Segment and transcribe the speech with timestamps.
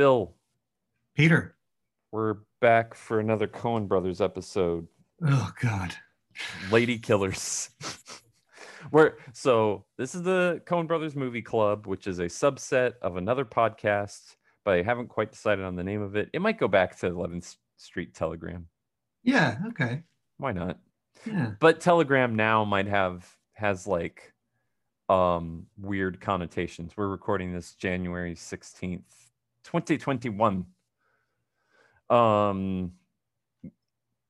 [0.00, 0.34] Bill,
[1.14, 1.56] Peter.
[2.10, 4.86] we're back for another Coen Brothers episode.
[5.22, 5.94] Oh God.
[6.72, 7.68] Lady Killers.
[8.90, 13.44] We're so this is the Coen Brothers Movie Club, which is a subset of another
[13.44, 16.30] podcast, but I haven't quite decided on the name of it.
[16.32, 18.68] It might go back to 11th Street Telegram.
[19.22, 19.58] Yeah.
[19.66, 20.04] Okay.
[20.38, 20.78] Why not?
[21.26, 21.50] Yeah.
[21.60, 24.32] But Telegram now might have has like
[25.10, 26.94] um weird connotations.
[26.96, 29.02] We're recording this January 16th,
[29.64, 30.64] 2021.
[32.08, 32.92] Um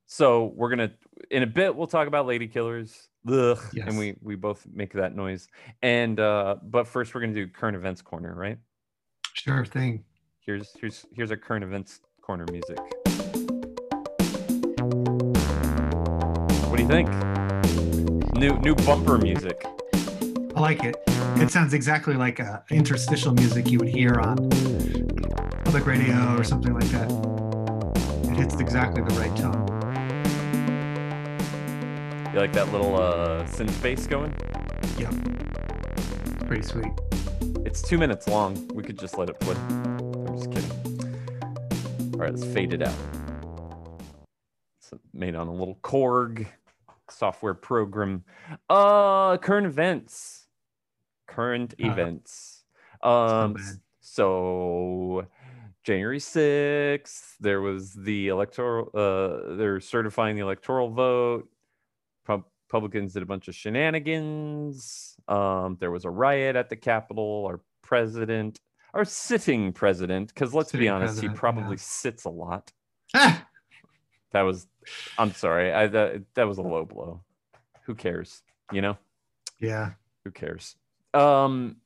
[0.07, 0.93] so we're gonna
[1.30, 3.09] in a bit we'll talk about lady killers.
[3.29, 3.87] Ugh, Yes.
[3.88, 5.48] and we we both make that noise.
[5.83, 8.59] And uh but first we're gonna do current events corner, right?
[9.35, 10.05] Sure thing.
[10.41, 12.79] Here's here's here's our current events corner music.
[16.69, 17.09] What do you think?
[18.37, 19.65] New new bumper music.
[20.57, 20.97] I like it.
[21.37, 24.37] It sounds exactly like uh, interstitial music you would hear on
[25.70, 27.09] public radio or something like that.
[28.29, 29.54] It hits exactly the right tone.
[32.35, 34.35] You like that little uh synth bass going?
[34.99, 35.15] Yep.
[35.96, 36.90] It's Pretty sweet.
[37.65, 38.66] It's two minutes long.
[38.74, 39.54] We could just let it play.
[39.54, 40.71] I'm just kidding.
[42.15, 42.99] All right, let's fade it out.
[44.80, 46.49] It's made on a little Korg
[47.09, 48.24] software program.
[48.68, 50.49] Uh, current events.
[51.29, 52.65] Current Uh, events.
[53.05, 53.55] Um,
[54.01, 55.29] so
[55.85, 61.49] January 6th, there was the electoral, uh, they're certifying the electoral vote.
[62.27, 65.17] Republicans did a bunch of shenanigans.
[65.27, 67.45] Um, there was a riot at the Capitol.
[67.49, 68.61] Our president,
[68.95, 71.81] our sitting president, because let's be honest, he probably yeah.
[71.81, 72.71] sits a lot.
[73.15, 73.45] Ah!
[74.33, 74.69] That was,
[75.19, 77.25] I'm sorry, I that, that was a low blow.
[77.87, 78.43] Who cares?
[78.71, 78.97] You know,
[79.59, 79.95] Yeah.
[80.23, 80.77] who cares?
[81.12, 81.78] Um,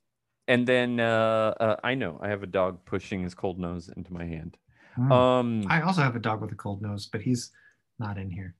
[0.46, 4.12] and then uh, uh, I know I have a dog pushing his cold nose into
[4.12, 4.56] my hand.
[4.98, 5.12] Mm.
[5.12, 7.50] Um, I also have a dog with a cold nose, but he's
[7.98, 8.54] not in here.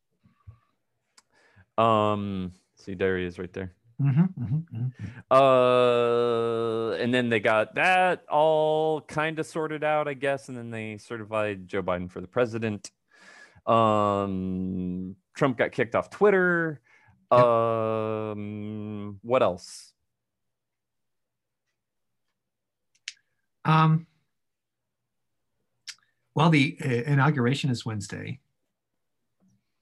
[1.78, 3.72] um, see, there he is, right there.
[4.02, 5.32] Mm-hmm, mm-hmm, mm-hmm.
[5.32, 10.70] Uh, and then they got that all kind of sorted out, I guess, and then
[10.70, 12.90] they certified Joe Biden for the president.
[13.66, 16.80] Um, Trump got kicked off Twitter.
[17.32, 17.40] Yep.
[17.40, 19.93] Um, what else?
[23.64, 24.06] Um,
[26.34, 28.40] well, the uh, inauguration is Wednesday,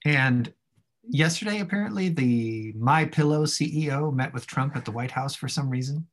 [0.05, 0.53] and
[1.07, 5.69] yesterday apparently the My Pillow CEO met with Trump at the White House for some
[5.69, 6.07] reason.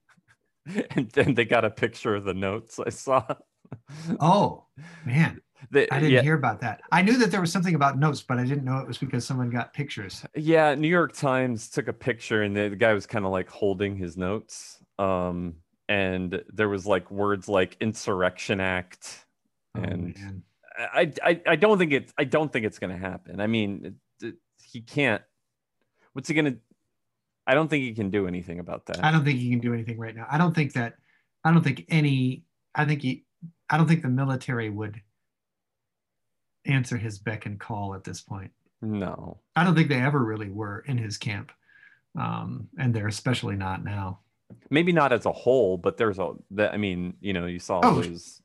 [0.94, 3.24] And then they got a picture of the notes I saw.
[4.20, 4.66] Oh
[5.06, 6.82] man, They- I didn't yeah, hear about that.
[6.92, 9.24] I knew that there was something about notes, but I didn't know it was because
[9.26, 10.24] someone got pictures.
[10.36, 10.74] yeah.
[10.74, 13.96] New York Times took a picture, and the, the guy was kind of like holding
[13.96, 14.78] his notes.
[14.98, 15.54] Um,
[15.90, 19.26] and there was like words like insurrection act,
[19.76, 20.42] Oh, and man.
[20.78, 23.40] I, I I don't think it's I don't think it's gonna happen.
[23.40, 25.20] I mean, it- it- he can't.
[26.12, 26.54] What's he gonna?
[27.46, 29.04] I don't think he can do anything about that.
[29.04, 30.26] I don't think he can do anything right now.
[30.30, 30.94] I don't think that.
[31.44, 32.44] I don't think any.
[32.74, 33.24] I think he.
[33.68, 35.00] I don't think the military would
[36.66, 38.52] answer his beck and call at this point.
[38.82, 39.38] No.
[39.56, 41.50] I don't think they ever really were in his camp,
[42.18, 44.20] um, and they're especially not now.
[44.70, 47.80] Maybe not as a whole, but there's a that I mean, you know, you saw
[47.82, 48.00] Oh.
[48.00, 48.40] those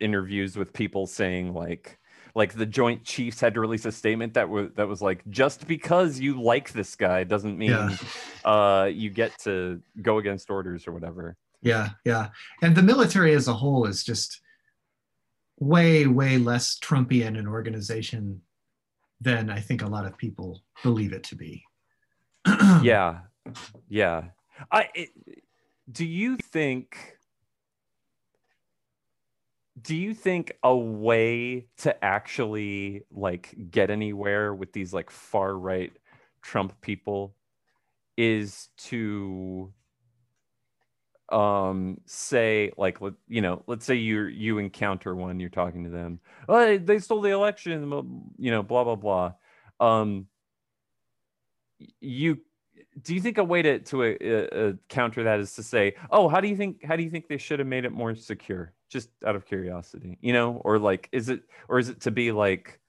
[0.00, 1.98] interviews with people saying like
[2.34, 5.66] like the Joint Chiefs had to release a statement that was that was like just
[5.66, 7.96] because you like this guy doesn't mean Yeah.
[8.44, 11.36] uh you get to go against orders or whatever.
[11.62, 12.28] Yeah, yeah,
[12.62, 14.40] and the military as a whole is just
[15.58, 18.40] way, way less Trumpian an organization
[19.20, 21.62] than I think a lot of people believe it to be.
[22.82, 23.18] yeah
[23.90, 24.24] yeah
[24.72, 25.10] i it,
[25.90, 26.96] do you think
[29.80, 35.92] do you think a way to actually like get anywhere with these like far right
[36.42, 37.34] trump people
[38.16, 39.72] is to
[41.30, 46.18] um say like you know let's say you you encounter one you're talking to them
[46.48, 47.72] oh they stole the election
[48.38, 49.32] you know blah blah blah.
[49.78, 50.26] Um
[52.00, 52.38] you
[53.02, 56.28] do you think a way to to uh, uh, counter that is to say oh
[56.28, 58.72] how do you think how do you think they should have made it more secure?
[58.88, 60.60] Just out of curiosity you know?
[60.64, 62.80] Or like is it or is it to be like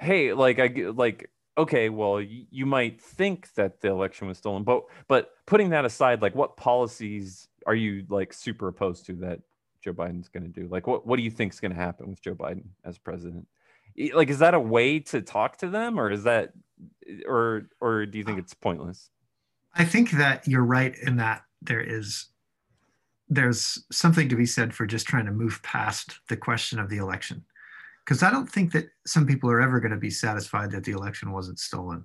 [0.00, 4.84] hey like I like okay well you might think that the election was stolen but
[5.08, 9.40] but putting that aside like what policies are you like super opposed to that
[9.80, 10.68] joe biden's going to do?
[10.68, 13.46] Like what what do you think is going to happen with joe biden as president?
[14.14, 16.52] Like is that a way to talk to them or is that
[17.26, 19.10] or or do you think it's pointless
[19.74, 22.26] I think that you're right in that there is
[23.28, 26.96] there's something to be said for just trying to move past the question of the
[26.96, 27.44] election.
[28.04, 30.92] Because I don't think that some people are ever going to be satisfied that the
[30.92, 32.04] election wasn't stolen.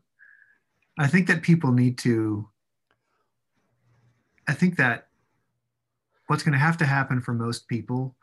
[0.99, 2.47] I think that people need to,
[4.47, 5.07] I think that
[6.27, 8.15] what's going to have to happen for most people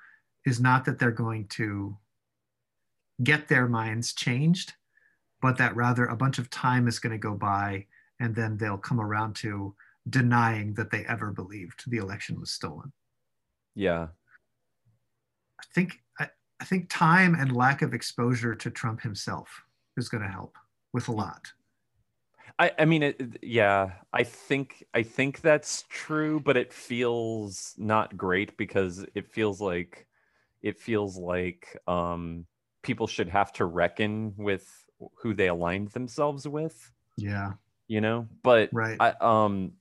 [0.47, 1.97] is not that they're going to
[3.25, 4.75] get their minds changed,
[5.43, 7.85] but that rather a bunch of time is going to go by
[8.21, 9.75] and then they'll come around to
[10.09, 12.93] denying that they ever believed the election was stolen.
[13.75, 14.09] Yeah.
[15.61, 16.29] I think I,
[16.61, 19.65] I think time and lack of exposure to Trump himself
[19.97, 20.57] is going to help
[20.93, 21.53] with a lot.
[22.59, 28.17] I, I mean, it, yeah, I think I think that's true, but it feels not
[28.17, 30.07] great because it feels like
[30.61, 32.47] it feels like um,
[32.83, 34.82] people should have to reckon with
[35.17, 36.93] who they aligned themselves with.
[37.17, 37.53] Yeah,
[37.89, 38.29] you know.
[38.43, 39.73] But right, I um,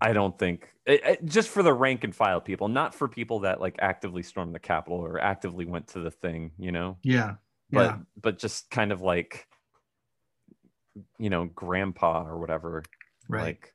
[0.00, 3.40] I don't think it, it, just for the rank and file people, not for people
[3.40, 6.96] that like actively stormed the Capitol or actively went to the thing, you know.
[7.02, 7.34] Yeah,
[7.70, 7.98] but yeah.
[8.20, 9.46] but just kind of like
[11.18, 12.82] you know grandpa or whatever
[13.28, 13.74] right like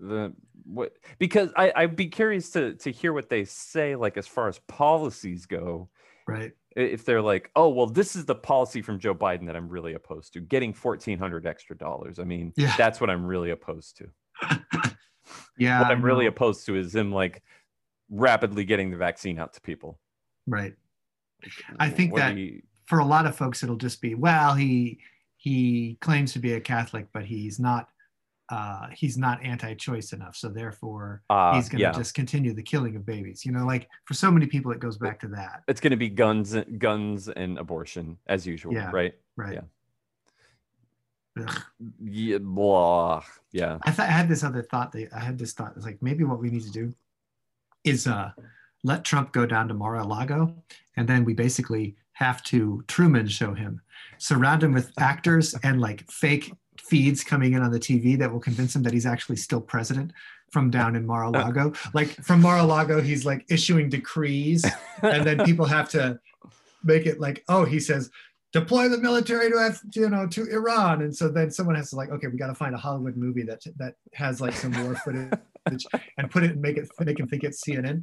[0.00, 0.32] the
[0.64, 4.48] what because i i'd be curious to to hear what they say like as far
[4.48, 5.88] as policies go
[6.28, 6.52] right.
[6.76, 9.94] If they're like oh well this is the policy from joe biden that i'm really
[9.94, 12.18] opposed to getting 1400 extra dollars.
[12.20, 12.72] I mean Yeah.
[12.76, 14.08] that's what i'm really opposed to.
[15.58, 17.42] Yeah what i'm really opposed to is him like
[18.10, 19.98] rapidly getting the vaccine out to people.
[20.46, 20.74] Right.
[21.78, 24.98] I think What that- you- for a lot of folks it'll just be well he
[25.36, 27.88] he claims to be a catholic but he's not
[28.50, 31.92] uh he's not anti-choice enough so therefore uh, he's going to yeah.
[31.92, 34.96] just continue the killing of babies you know like for so many people it goes
[34.96, 35.62] back to that.
[35.68, 38.90] it's going to be guns guns and abortion as usual Yeah.
[38.92, 39.14] right?
[39.36, 39.60] right.
[41.38, 41.62] Ugh.
[42.02, 43.22] yeah blah
[43.52, 43.78] yeah.
[43.82, 46.24] I thought I had this other thought that I had this thought it's like maybe
[46.24, 46.92] what we need to do
[47.84, 48.30] is uh
[48.84, 50.54] let Trump go down to Mar-a-Lago
[50.96, 53.80] and then we basically have to Truman show him
[54.18, 58.40] surround him with actors and like fake feeds coming in on the TV that will
[58.40, 60.12] convince him that he's actually still president
[60.50, 61.72] from down in Mar-a-Lago.
[61.92, 64.64] Like from Mar-a-Lago he's like issuing decrees
[65.02, 66.18] and then people have to
[66.84, 68.10] make it like oh he says
[68.52, 71.02] deploy the military to Af- you know to Iran.
[71.02, 73.42] And so then someone has to like okay we got to find a Hollywood movie
[73.42, 75.86] that that has like some war footage
[76.16, 78.02] and put it and make it make him think it's CNN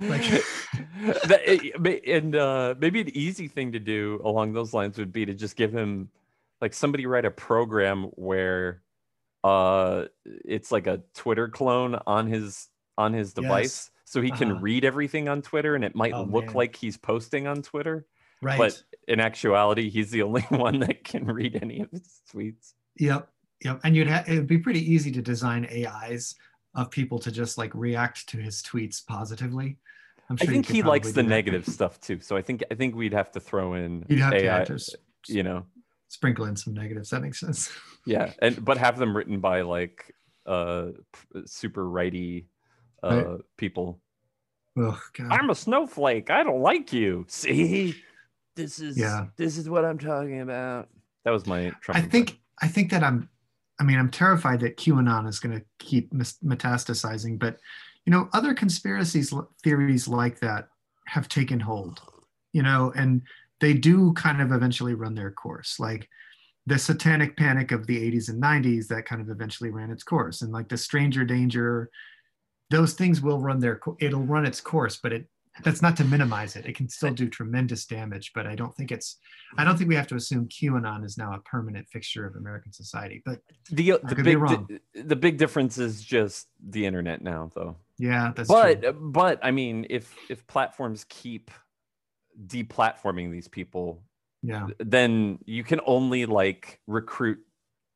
[0.00, 0.44] like
[2.06, 5.56] and uh, maybe an easy thing to do along those lines would be to just
[5.56, 6.08] give him
[6.62, 8.80] like somebody write a program where
[9.44, 14.60] uh it's like a twitter clone on his on his device so he can Uh-huh.
[14.60, 16.54] read everything on twitter and it might Oh, look man.
[16.54, 18.06] like he's posting on twitter
[18.40, 22.74] right but in actuality he's the only one that can read any of his tweets
[22.98, 23.28] yep
[23.64, 26.34] yep and you'd have it'd be pretty easy to design AIs
[26.76, 29.78] of people to just like react to his tweets positively
[30.30, 31.28] I'm i sure you think he likes the that.
[31.28, 34.32] negative stuff too so i think i think we'd have to throw in you'd have
[34.34, 34.78] ai to
[35.28, 35.66] you know
[36.12, 37.10] sprinkle in some negatives.
[37.10, 37.70] That makes sense.
[38.04, 40.12] Yeah and but have them written by like
[40.44, 40.88] uh
[41.46, 42.48] super righty
[43.02, 43.40] uh Right.
[43.56, 44.00] people.
[44.76, 45.28] Oh god.
[45.30, 46.28] I'm a snowflake.
[46.30, 47.24] I don't like you.
[47.28, 47.94] See?
[48.56, 49.26] This is Yeah.
[49.36, 50.88] this is what i'm talking about.
[51.24, 53.28] That was my Trump I think I think that I'm
[53.80, 57.58] I mean I'm terrified that QAnon is going to keep metastasizing but
[58.04, 59.32] you know other conspiracies
[59.62, 60.68] theories like that
[61.06, 62.02] have taken hold
[62.52, 63.22] you know and
[63.62, 65.80] they do kind of eventually run their course.
[65.80, 66.06] Like
[66.66, 70.42] the satanic panic of the 80s and 90s that kind of eventually ran its course.
[70.42, 71.90] And like the stranger danger
[72.72, 75.26] those things will run their it'll run its course but it
[75.62, 76.64] that's not to minimize it.
[76.64, 79.18] It can still do tremendous damage but i don't think it's
[79.58, 82.72] i don't think we have to assume qanon is now a permanent fixture of american
[82.72, 83.40] society but
[83.70, 87.76] the, uh, I the big di- the big difference is just the internet now though.
[87.98, 88.92] Yeah that's but true.
[88.92, 91.50] but i mean if if platforms keep
[92.46, 94.02] deplatforming these people
[94.42, 94.66] yeah.
[94.78, 97.38] then you can only like recruit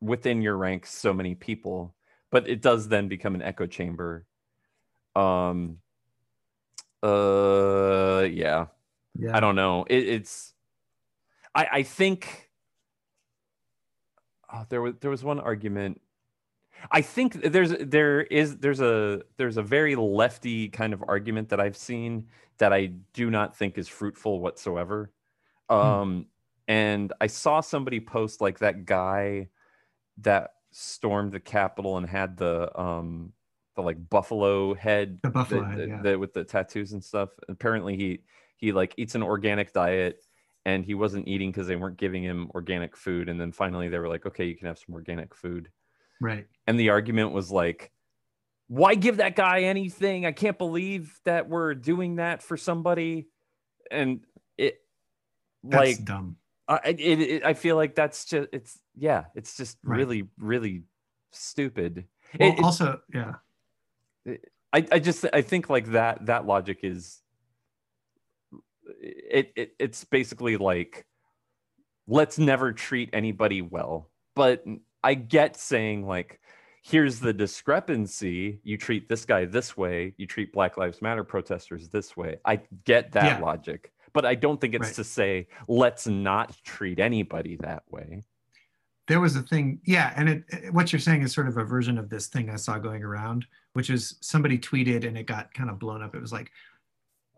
[0.01, 1.97] within your ranks so many people
[2.31, 4.27] but it does then become an echo chamber.
[5.15, 5.79] Um
[7.03, 8.67] uh yeah.
[9.19, 9.37] Yeah.
[9.37, 9.87] I don't know.
[9.89, 10.53] It, it's
[11.55, 12.51] i i think
[14.53, 16.01] oh, there was there was one argument
[16.91, 21.61] i think there's there is there's a there's a very lefty kind of argument that
[21.61, 22.27] i've seen
[22.59, 25.11] that i do not think is fruitful whatsoever.
[25.69, 26.27] Um
[26.69, 29.49] and i saw somebody post like that guy
[30.19, 33.33] that stormed the capitol and had the um
[33.75, 36.03] the like buffalo head The buffalo the- head, the- yeah.
[36.03, 37.31] the- with the tattoos and stuff.
[37.49, 38.21] Apparently he
[38.57, 40.25] he like eats an organic diet
[40.65, 43.29] and he wasn't eating because they weren't giving him organic food.
[43.29, 45.69] And then finally they were like okay you can have some organic food
[46.21, 47.91] right and the argument was like
[48.69, 50.27] why give that guy anything?
[50.27, 53.29] I can't believe that we're doing that for somebody.
[53.93, 54.27] And
[54.59, 54.81] it
[55.63, 56.37] That's like dumb.
[56.67, 59.99] I it, it, I feel like that's just it's yeah, it's just Right.
[59.99, 60.83] really really
[61.31, 62.07] stupid.
[62.41, 63.35] Well, It- also, yeah.
[64.73, 67.23] I, I just I think like that that logic is
[69.01, 71.07] it, it it's basically like
[72.09, 74.11] let's never treat anybody well.
[74.35, 74.65] But
[75.07, 76.41] I get saying like
[76.83, 78.61] here's the discrepancy.
[78.65, 82.37] You treat this guy this way, you treat Black Lives Matter protesters this way.
[82.45, 83.45] I get that Yeah.
[83.45, 83.93] logic.
[84.13, 84.95] But I don't think it's Right.
[84.95, 88.23] to say let's not treat anybody that way.
[89.09, 91.65] there was a thing yeah and it, it- what you're saying is sort of a
[91.65, 95.55] version of this thing i saw going around which is somebody tweeted and it got
[95.55, 96.51] kind of blown up it was like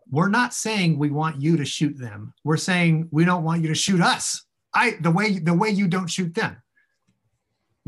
[0.09, 3.67] we're not saying we want you to shoot them we're saying we don't want you
[3.67, 4.25] to shoot us
[4.73, 6.57] i the way the way you don't shoot them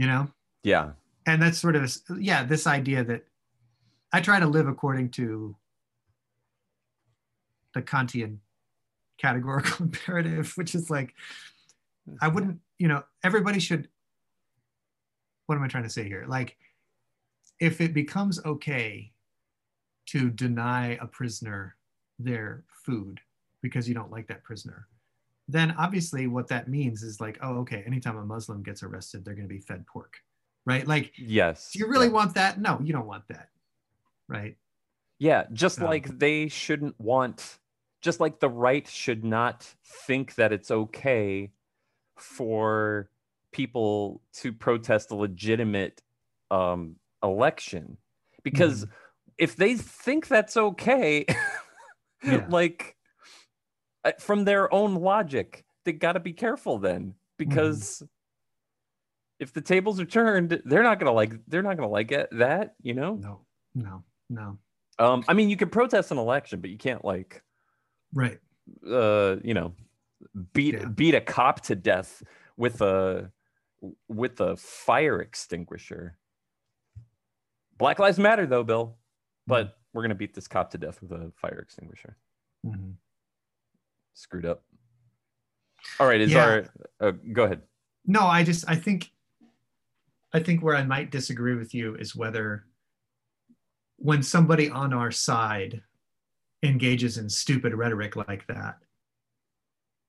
[0.01, 0.27] you know?
[0.63, 0.91] Yeah.
[1.25, 3.25] and that's sort of yeah this idea that
[4.13, 5.55] i try to live according to
[7.73, 8.37] the kantian
[9.17, 11.13] categorical imperative which is like
[12.21, 12.35] i mm-hmm.
[12.35, 13.87] wouldn't you know everybody should
[15.51, 16.23] what am i trying to say here?
[16.29, 16.55] Like
[17.59, 19.11] if it becomes okay
[20.05, 21.75] to deny a prisoner
[22.19, 23.19] their food
[23.61, 24.87] because you don't like that prisoner
[25.51, 29.35] then obviously what that means is like oh okay anytime a muslim gets arrested they're
[29.35, 30.15] going to be fed pork
[30.65, 31.71] right like Yes.
[31.73, 32.13] do you really yeah.
[32.13, 33.49] want that no you don't want that
[34.27, 34.55] right
[35.19, 37.59] Yeah, just Um, like they shouldn't want,
[38.01, 39.75] just like the right should not
[40.07, 41.51] think that it's okay
[42.17, 43.09] for
[43.51, 46.01] people to protest a legitimate
[46.49, 47.97] um, election.
[48.43, 48.87] Because
[49.37, 51.25] if they think that's okay,
[52.23, 52.45] Yeah.
[52.49, 52.95] like
[54.19, 57.15] from their own logic, they got to be careful then.
[57.37, 58.03] Because
[59.39, 62.75] if the tables are turned, they're not gonna like they're not gonna like it that
[62.83, 63.15] you know.
[63.15, 63.41] no
[63.73, 64.57] no no
[64.99, 67.41] Um, I mean, you can protest an election, but you can't like,
[68.13, 68.39] right
[68.87, 69.73] uh, you know,
[70.53, 70.85] beat Yeah.
[70.85, 72.21] beat a cop to death
[72.57, 73.31] with a
[74.07, 76.17] with a fire extinguisher.
[77.77, 78.97] Black Lives Matter, though, Bill.
[79.47, 82.15] But we're gonna beat this cop to death with a fire extinguisher.
[82.63, 82.93] Mhm.
[84.13, 84.63] Screwed up.
[85.99, 86.45] All right, is Yeah.
[86.45, 86.65] our
[86.99, 87.61] uh, go ahead.
[88.05, 89.11] no i just i think
[90.33, 92.65] i think where i might disagree with you is whether
[93.97, 95.81] when somebody on our side
[96.63, 98.77] engages in stupid rhetoric like that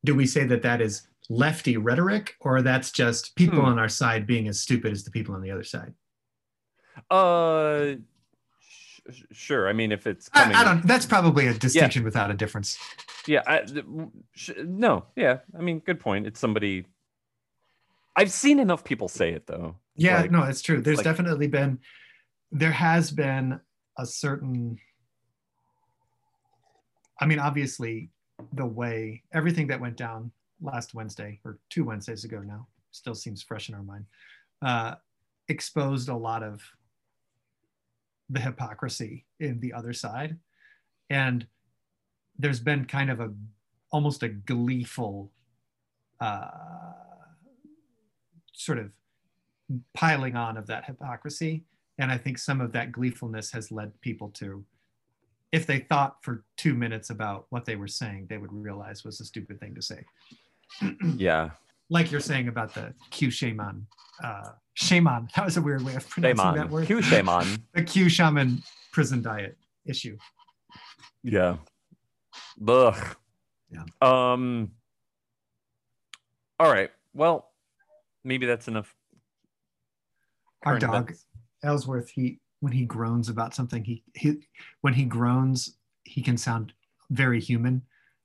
[0.04, 3.66] do we say that that is lefty rhetoric or that's just people Hmm.
[3.66, 5.94] on our side being as stupid as the people on the other side
[7.10, 7.94] Uh,
[9.32, 9.68] sure.
[9.68, 12.78] I mean, if it's I, coming, I don't that's probably a distinction without a difference
[13.26, 13.62] Yeah, I,
[14.34, 15.38] sh- no, yeah.
[15.58, 16.26] I mean, good point.
[16.26, 16.86] It's somebody.
[18.14, 19.76] I've seen enough people say it though.
[19.96, 20.80] Yeah, Like- no, it's true.
[20.80, 21.78] There's like- definitely been,
[22.50, 23.60] there has been
[23.98, 24.78] a certain,
[27.20, 28.10] I mean, obviously,
[28.54, 30.30] the way everything that went down
[30.60, 34.04] last Wednesday or two Wednesdays ago now still seems fresh in our mind,
[34.62, 34.94] uh,
[35.48, 36.60] exposed a lot of
[38.32, 40.38] the hypocrisy in the other side.
[41.10, 41.46] And
[42.38, 43.30] there's been kind of a
[43.90, 45.30] almost a gleeful
[46.20, 46.48] uh,
[48.54, 48.90] sort of
[49.94, 51.64] piling on of that hypocrisy.
[51.98, 54.64] And I think some of that gleefulness has led people to,
[55.52, 59.20] if they thought for two minutes about what they were saying, they would realize was
[59.20, 60.04] a stupid thing to say.
[61.16, 61.50] Yeah,
[61.92, 63.86] like you're saying about the Q shaman.
[64.24, 66.86] Uh, shaman, that was a weird way of pronouncing that shaman, word.
[66.86, 67.64] Q shaman.
[67.74, 69.56] The Q shaman prison diet
[69.86, 70.16] issue.
[71.22, 71.56] Yeah.
[72.66, 73.16] Ugh.
[73.70, 73.84] Yeah.
[74.00, 74.72] Um.
[76.58, 76.90] All right.
[77.14, 77.50] Well,
[78.24, 78.94] maybe that's enough.
[80.64, 81.26] Our dog, events.
[81.62, 84.46] Ellsworth, he when he groans about something, he, he
[84.80, 86.72] when he groans, he can sound
[87.10, 87.82] very human.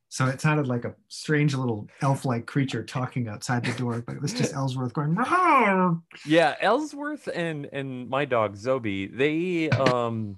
[0.09, 4.21] So it sounded like a strange little elf-like creature talking outside the door, but it
[4.21, 5.15] was just Ellsworth going.
[5.15, 10.37] "Rawr." Yeah, Ellsworth and and my dog Zobi, they um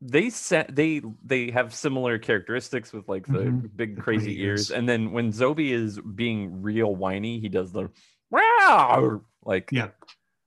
[0.00, 3.70] they set they they have similar characteristics with like the Mhm.
[3.76, 4.70] big crazy ears.
[4.70, 7.90] And then when Zobi is being real whiny, he does the
[8.30, 9.90] wow like Yeah,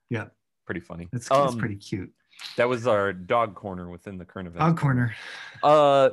[0.09, 0.25] yeah.
[0.65, 1.09] pretty funny.
[1.13, 2.11] It's, it's Um, pretty cute.
[2.55, 4.65] That was our dog corner within the current events.
[4.65, 5.15] Dog corner.
[5.63, 6.09] Uh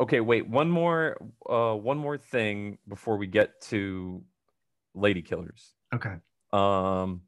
[0.00, 1.16] okay, wait, one more
[1.48, 4.22] uh one more thing before we get to
[4.94, 5.74] lady killers.
[5.94, 6.14] Okay.
[6.52, 7.22] Um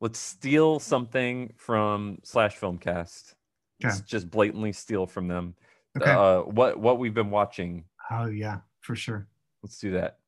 [0.00, 3.34] let's steal something from Slash Filmcast.
[3.82, 4.04] Let's Okay.
[4.06, 5.54] just blatantly steal from them.
[6.00, 6.10] Okay.
[6.10, 7.84] Uh what what we've been watching.
[8.10, 9.26] oh yeah, for sure.
[9.62, 10.18] Let's do that.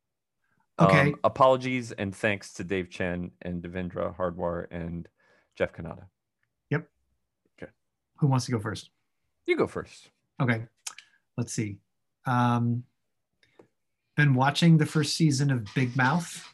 [0.80, 1.00] Okay.
[1.12, 5.08] Um, apologies and thanks to Dave Chen and Devindra Hardawar and
[5.56, 6.04] Jeff Cannata.
[6.70, 6.88] Yep.
[7.60, 7.72] Okay.
[8.16, 8.90] who wants to go first?
[9.46, 10.10] You go first.
[10.40, 10.66] Okay,
[11.38, 11.78] let's see.
[12.26, 12.82] Um,
[14.16, 16.44] been watching the first season of Big Mouth,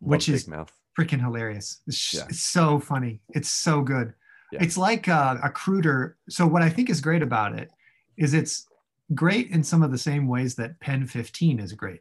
[0.00, 0.72] Love Which Big is- mouth.
[0.98, 1.82] freaking hilarious.
[1.86, 2.24] It's, Yeah.
[2.28, 3.20] it's so funny.
[3.28, 4.12] It's so good.
[4.52, 4.58] Yeah.
[4.62, 6.16] It's like uh, a cruder.
[6.28, 7.70] So what I think is great about it
[8.16, 8.66] is it's
[9.14, 12.00] great in some of the same ways that Pen 15 is great.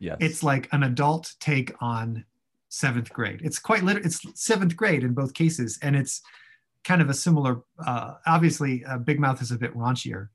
[0.00, 0.16] Yes.
[0.20, 2.24] It's like an adult take on
[2.70, 3.40] seventh grade.
[3.44, 5.78] It's quite literally, it's seventh grade in both cases.
[5.82, 6.22] And it's
[6.84, 10.28] kind of a similar, uh, obviously uh, Big Mouth is a bit raunchier.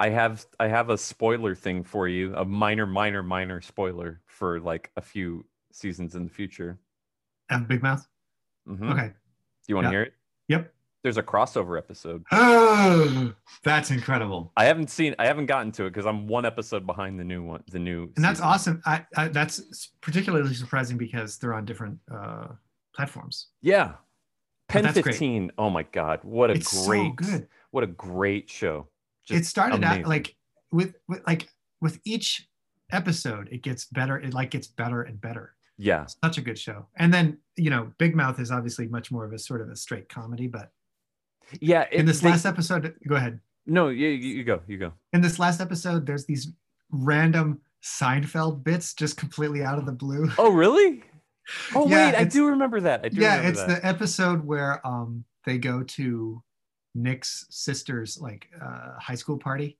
[0.00, 4.58] I have I have a spoiler thing for you, a minor, minor, minor spoiler for
[4.58, 6.78] like a few seasons in the future.
[7.50, 8.06] of Big Mouth.
[8.68, 8.92] Mhm.
[8.92, 9.08] Okay.
[9.08, 9.12] Do
[9.68, 9.92] you want to Yeah.
[9.92, 10.14] hear it?
[10.48, 10.74] Yep.
[11.02, 12.24] There's a crossover episode.
[12.32, 14.52] Oh, that's incredible.
[14.56, 15.14] I haven't seen.
[15.18, 17.62] I haven't gotten to it because I'm one episode behind the new one.
[17.70, 18.04] The new.
[18.16, 18.46] And that's season.
[18.50, 18.82] awesome.
[18.86, 22.48] I, I, that's particularly surprising because they're on different uh,
[22.94, 23.48] platforms.
[23.62, 23.94] Yeah.
[24.68, 25.12] Pen that's great.
[25.14, 25.52] 15.
[25.58, 26.20] Oh my God!
[26.22, 27.48] What a it's great, so good.
[27.72, 28.86] what a great show.
[29.28, 30.04] It started amazing.
[30.04, 30.36] out like
[30.72, 31.48] with, with like
[31.80, 32.48] with each
[32.92, 34.18] episode, it gets better.
[34.18, 35.54] It like gets better and better.
[35.78, 36.86] yeah, Such a good show.
[36.96, 39.76] And then you know, Big Mouth is obviously much more of a sort of a
[39.76, 40.46] straight comedy.
[40.46, 40.70] But
[41.60, 41.86] yeah.
[41.92, 43.40] in this they- last episode, go ahead.
[43.66, 44.92] no, you, you go, you go.
[45.12, 46.48] In this last episode, there's these
[46.90, 50.30] random Seinfeld bits just completely out of the blue.
[50.38, 51.02] Oh really?
[51.74, 53.00] Oh Yeah, wait, I do remember that.
[53.04, 53.82] I do yeah it's that.
[53.82, 56.40] the episode where um they go to
[56.94, 59.78] nick's sister's like uh, high school party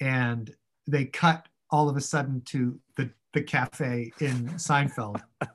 [0.00, 0.54] and
[0.86, 5.22] they cut all of a sudden to the the cafe in seinfeld.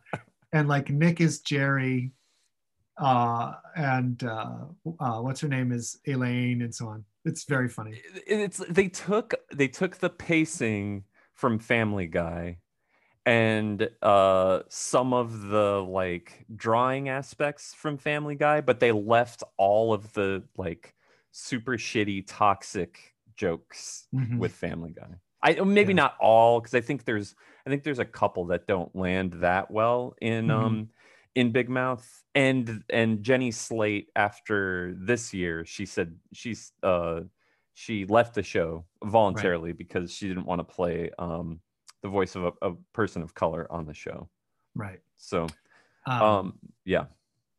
[0.54, 2.14] And like nick is jerry
[2.98, 4.60] uh and uh,
[5.02, 7.04] uh what's her name is elaine and so on.
[7.26, 8.02] It's very funny.
[8.26, 12.60] It's they took they took the pacing from family guy
[13.26, 19.94] and uh some of the like drawing aspects from family guy but they left all
[19.94, 20.96] of the like
[21.32, 24.38] super shitty toxic jokes Mhm.
[24.38, 25.96] with family guy i maybe Yeah.
[25.96, 27.36] not all because i think there's
[27.66, 30.52] i think there's a couple that don't land that well in Mhm.
[30.52, 30.90] um
[31.34, 37.22] in big mouth and and jenny slate after this year she said she's uh
[37.74, 41.60] she left the show voluntarily because she didn't want to play um
[42.06, 44.30] the voice of a, a person of color on the show.
[44.76, 45.00] Right.
[45.18, 45.48] So
[46.06, 47.06] um, um yeah.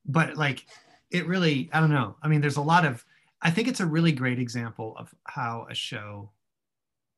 [0.06, 0.66] but like
[1.10, 2.16] it really i don't know.
[2.22, 3.04] I mean there's a lot of
[3.42, 6.30] i think it's a really great example of how a show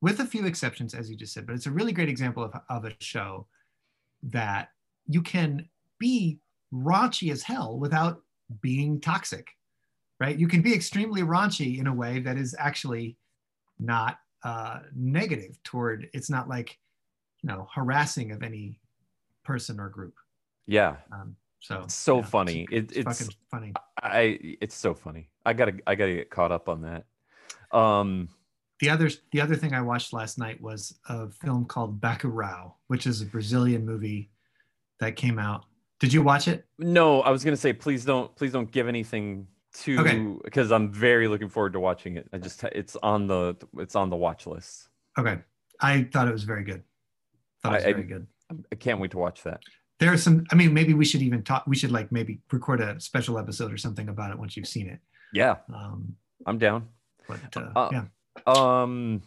[0.01, 2.53] with a few exceptions as you just said but it's a really great example of,
[2.71, 3.47] of a show
[4.23, 4.71] that
[5.07, 6.39] you can be
[6.73, 8.23] raunchy as hell without
[8.63, 9.59] being toxic
[10.21, 10.39] right?
[10.39, 13.17] You can be extremely raunchy in a way that is actually
[13.79, 16.79] not uh, negative toward it's not like
[17.43, 18.81] you know harassing of any
[19.45, 20.15] person or group
[20.67, 22.67] yeah um, so It's so yeah, funny.
[22.71, 23.73] It- it's- fucking funny.
[24.03, 27.05] i it's so funny i gotta i gotta get caught up on that
[27.77, 28.29] um
[28.81, 33.07] The other the other thing I watched last night was a film called Bacurau, which
[33.09, 34.31] is a Brazilian movie
[35.01, 35.65] that came out.
[35.99, 36.65] Did you watch it?
[36.79, 39.49] No, I was gonna say please don't please don't give anything
[39.83, 40.19] to Okay.
[40.45, 42.29] because I'm very looking forward to watching it.
[42.33, 44.89] I just it's on the it's on the watch list.
[45.19, 45.39] Okay,
[45.81, 46.83] I thought it was very good.
[47.69, 48.27] Thought it was I- I- very good.
[48.73, 49.61] I can't wait to watch that.
[49.99, 50.45] There are some.
[50.51, 51.67] I mean, maybe we should even talk.
[51.67, 54.89] We should like maybe record a special episode or something about it once you've seen
[54.89, 55.01] it.
[55.33, 56.89] Yeah, Um, I'm down.
[57.27, 58.05] but uh, Uh, yeah,
[58.47, 59.23] Um,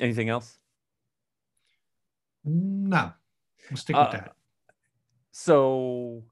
[0.00, 0.58] anything else?
[2.44, 3.12] no,
[3.70, 4.36] we'll stick Uh, with that.
[5.30, 6.24] So,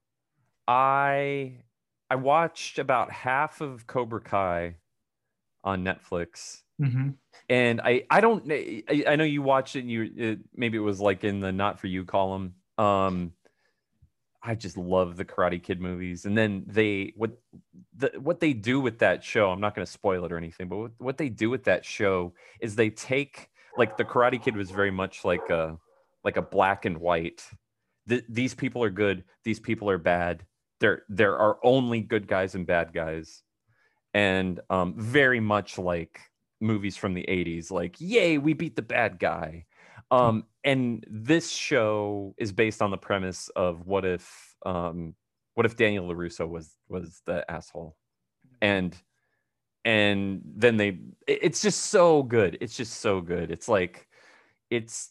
[0.67, 1.63] I
[2.11, 4.77] I watched about half of Cobra Kai
[5.65, 6.63] on Netflix.
[6.83, 7.09] Hmm
[7.49, 10.81] and I I don't I, I know you watched it and you it, maybe it
[10.81, 12.55] was like in the not for you column.
[12.79, 13.33] Um
[14.43, 17.33] I just love the Karate Kid movies and then they what
[17.97, 20.69] the what they do with that show, I'm not going to spoil it or anything,
[20.69, 24.57] but what, what they do with that show is they take like the Karate Kid
[24.57, 25.79] was very much like a
[26.25, 27.45] like a black and white.
[28.09, 30.45] Th- these people are good, these people are bad.
[30.81, 33.43] There there are only good guys and bad guys.
[34.15, 36.21] And um very much like
[36.63, 39.67] movies from the 80s like yay we beat the bad guy.
[40.11, 45.15] Um and this show is based on the premise of what if um
[45.55, 47.97] what if daniel larusso was was the asshole?
[48.61, 48.97] And
[49.85, 52.59] and then they it's just so good.
[52.61, 53.51] It's just so good.
[53.51, 54.09] It's like
[54.71, 55.11] it's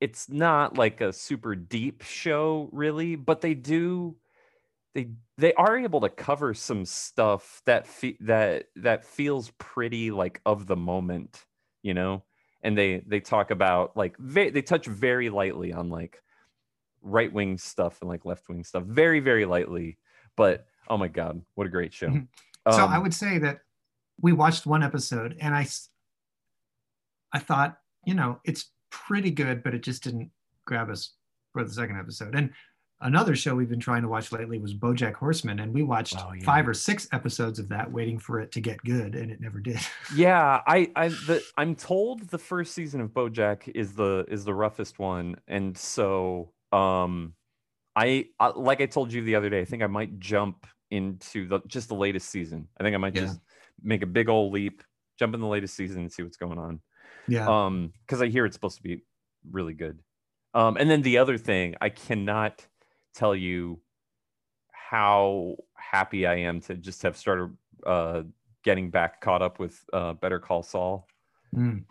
[0.00, 4.16] it's not like a super deep show really but they do
[4.94, 10.40] they they are able to cover some stuff that fe- that that feels pretty like
[10.46, 11.44] of the moment
[11.82, 12.22] you know
[12.62, 16.22] and they they talk about like ve- they touch very lightly on like
[17.00, 19.98] right wing stuff and like left wing stuff very very lightly
[20.36, 22.28] but oh my god what a great show Mhm.
[22.70, 23.60] so Um, I would say that
[24.20, 25.66] we watched one episode and I
[27.32, 30.30] I thought, you know, it's pretty good, but it just didn't
[30.66, 31.14] grab us
[31.52, 32.34] for the second episode.
[32.34, 32.50] And
[33.02, 36.32] another show we've been trying to watch lately was BoJack Horseman, and we watched Oh,
[36.32, 36.44] yeah.
[36.44, 39.60] five or six episodes of that, waiting for it to get good, and it never
[39.60, 39.78] did.
[40.16, 44.54] Yeah, I I the I'm told the first season of BoJack is the is the
[44.54, 47.34] roughest one, and so um,
[47.96, 51.46] I, I like I told you the other day, I think I might jump into
[51.48, 52.68] the just the latest season.
[52.78, 53.22] I think I might Yeah.
[53.22, 53.40] just
[53.82, 54.82] make a big old leap,
[55.18, 56.80] jump in the latest season, and see what's going on.
[57.28, 59.02] yeah, um because i hear it's supposed to be
[59.50, 59.98] really good
[60.54, 62.66] um and then the other thing i cannot
[63.14, 63.80] tell you
[64.72, 67.50] how happy i am to just have started
[67.86, 68.22] uh
[68.64, 71.06] getting back caught up with uh better call saul
[71.54, 71.84] Mm.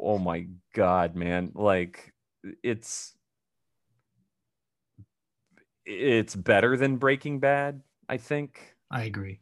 [0.00, 2.14] Oh my god man like
[2.62, 3.14] it's
[5.84, 9.40] it's better than breaking bad i think I agree.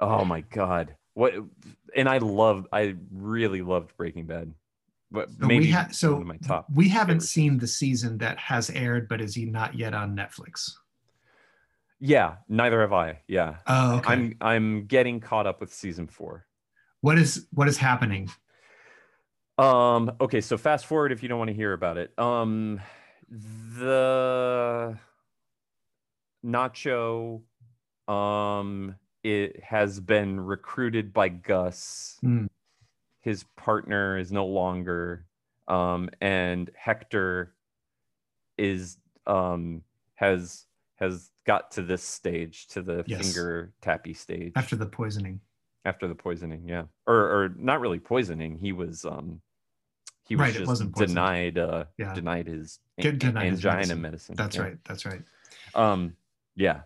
[0.00, 0.96] Oh my god.
[1.14, 1.34] What
[1.94, 4.52] and I loved I really loved Breaking Bad.
[5.12, 6.66] But So maybe we ha- so one of my top.
[6.72, 10.14] we haven't favorite seen the season that has aired, but is he not yet on
[10.16, 10.70] Netflix?
[11.98, 13.20] Yeah, neither have I.
[13.26, 13.56] Yeah.
[13.66, 14.12] Oh, okay.
[14.12, 16.46] I'm I'm getting caught up with season 4.
[17.00, 18.30] what is what is happening?
[19.58, 22.16] Um okay, so fast forward if you don't want to hear about it.
[22.18, 22.80] Um
[23.28, 24.96] the
[26.44, 27.42] Nacho
[28.08, 32.16] um it has been recruited by Gus.
[32.22, 32.46] Hmm.
[33.20, 35.26] His partner is no longer
[35.68, 37.54] um and Hector
[38.58, 39.82] is um
[40.14, 43.20] has has got to this stage to the Yes.
[43.32, 45.40] finger tappy stage After the poisoning.
[45.84, 49.40] after the poisoning yeah or or not really poisoning he was um
[50.26, 51.08] he was Right, it just wasn't poisoned.
[51.14, 52.14] denied uh Yeah.
[52.14, 54.02] denied his Get- denied his angina medicine.
[54.02, 54.62] medicine, That's yeah.
[54.62, 54.78] right.
[54.84, 55.22] That's right.
[55.74, 56.16] um
[56.56, 56.80] yeah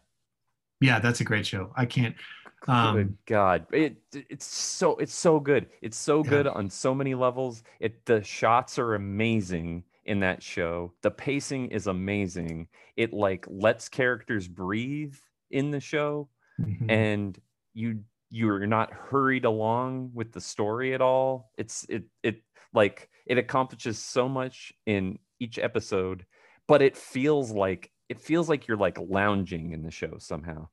[0.84, 1.72] Yeah, that's a great show.
[1.76, 2.14] I can't.
[2.62, 6.30] good Um, god it it's so it's so good it's so Yeah.
[6.30, 11.68] good on so many levels it the shots are amazing in that show the pacing
[11.70, 15.14] is amazing it like lets characters breathe
[15.50, 16.90] in the show mhm.
[16.90, 17.38] and
[17.74, 22.42] you you're not hurried along with the story at all it's it it
[22.72, 26.24] like it accomplishes so much in each episode
[26.66, 30.66] but it feels like it feels like you're like lounging in the show somehow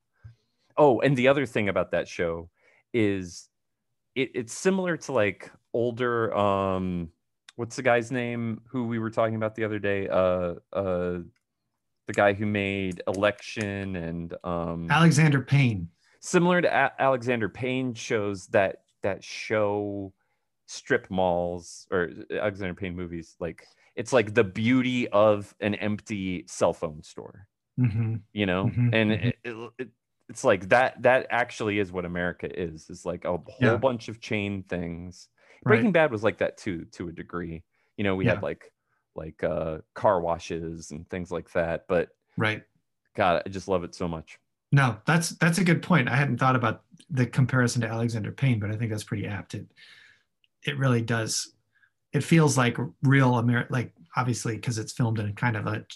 [0.82, 2.50] oh and the other thing about that show
[2.92, 3.48] is
[4.16, 7.08] it, it's similar to like older um
[7.56, 10.08] what's the guy's name who we were talking about the other day?
[10.08, 11.18] Uh uh
[12.08, 15.88] the guy who made election and um Alexander Payne.
[16.20, 20.12] similar to A- Alexander Payne shows that that show
[20.66, 23.64] strip malls or Alexander Payne movies like
[23.94, 27.46] it's like the beauty of an empty cell phone store.
[27.76, 28.64] Hmm you know?
[28.64, 29.26] Mhm, and mhm.
[29.26, 29.88] it, it, it,
[30.32, 33.76] it's like that that actually is what America is is like a whole Yeah.
[33.76, 35.28] bunch of chain things
[35.64, 35.74] Right.
[35.74, 37.62] Breaking Bad was like that too to a degree
[37.98, 38.32] you know we Yeah.
[38.32, 38.72] had like
[39.14, 42.64] like uh car washes and things like that but Right.
[43.14, 44.38] god I just love it so much
[44.72, 46.08] No, that's that's a good point.
[46.08, 49.54] I hadn't thought about the comparison to Alexander Payne, but I think that's pretty apt.
[49.54, 49.66] It
[50.64, 51.54] it really does.
[52.12, 55.86] It feels like real America, like obviously because it's filmed in kind of a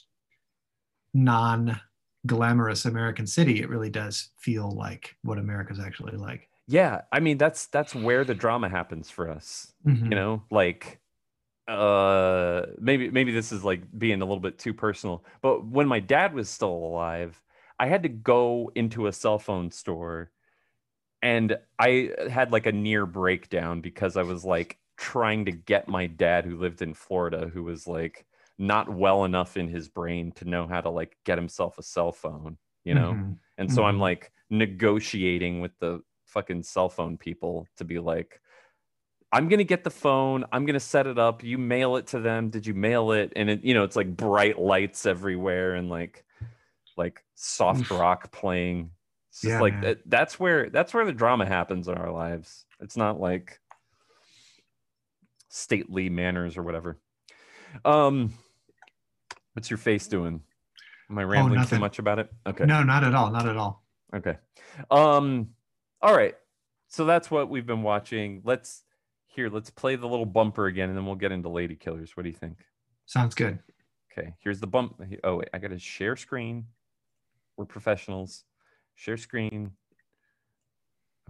[2.29, 3.61] non-glamorous American city.
[3.61, 6.49] It really does feel like what America's actually like.
[6.69, 10.05] yeah I mean that's that's where the drama happens for us Mhm.
[10.11, 11.01] you know like
[11.69, 16.01] uh maybe maybe this is like being a little bit too personal but when my
[16.01, 17.43] dad was still alive
[17.81, 20.31] i had to go into a cell phone store
[21.23, 26.07] and i had like a near breakdown because i was like trying to get my
[26.07, 28.27] dad who lived in florida who was like
[28.59, 32.13] not well enough in his brain to know how to like get himself a cell
[32.13, 33.39] phone you know Mhm.
[33.59, 34.01] and so I'm Mhm.
[34.01, 38.41] like negotiating with the fucking cell phone people to be like,
[39.33, 42.51] I'm gonna get the phone, I'm gonna set it up, you mail it to them.
[42.51, 43.33] Did you mail it?
[43.37, 46.25] And it, you know, it's like bright lights everywhere and like
[46.97, 48.91] like soft rock playing.
[49.31, 52.67] It's just Yeah, like that, that's where that's where the drama happens in our lives.
[52.81, 53.61] It's not like
[55.49, 56.99] stately manners or whatever.
[57.85, 58.35] Um
[59.57, 60.43] what's your face doing?
[61.11, 61.81] Am I rambling too Oh, nothing.
[61.81, 62.31] much about it?
[62.47, 62.67] Okay.
[62.67, 63.31] No, not at all.
[63.31, 63.83] Not at all.
[64.15, 64.37] Okay.
[64.91, 65.49] Um
[66.03, 66.37] all right.
[66.89, 68.43] So that's what we've been watching.
[68.45, 68.83] Let's
[69.27, 72.17] here, let's play the little bumper again and then we'll get into Lady Killers.
[72.17, 72.59] What do you think?
[73.07, 73.59] Sounds good.
[74.13, 74.35] Okay.
[74.41, 75.01] Here's the bump.
[75.25, 76.67] Oh, wait, I got to share screen.
[77.57, 78.45] We're professionals.
[78.95, 79.73] Share screen.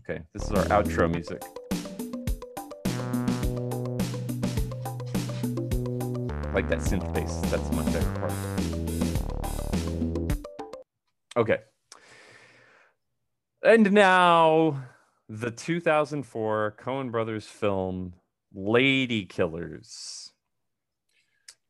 [0.00, 1.42] Okay, this is our outro music.
[6.56, 7.36] Like that synth bass.
[7.50, 8.32] That's my favorite part.
[11.36, 11.58] Okay.
[13.62, 14.82] And now
[15.28, 18.14] the 2004 Coen Brothers film
[18.54, 20.32] Lady Killers.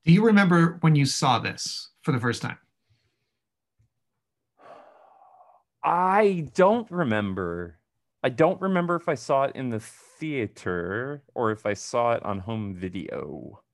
[0.04, 2.58] Do you remember when you saw this for the first time?
[5.82, 7.80] I don't remember.
[8.22, 12.24] I don't remember if I saw it in the theater or if I saw it
[12.24, 13.64] on home video.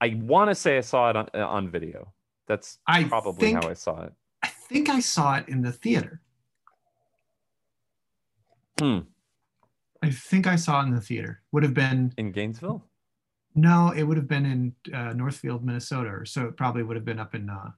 [0.00, 2.12] I want to say I saw it on, uh, on video.
[2.46, 4.12] That's I probably think- how I saw it.
[4.42, 6.22] I think I saw it in the theater.
[8.78, 9.00] Hmm.
[10.02, 11.42] I think I saw it in the theater.
[11.52, 12.86] Would have been In Gainesville?
[13.54, 17.04] no, it would have been in uh, Northfield, Minnesota, or so it probably would have
[17.04, 17.70] been up in uh,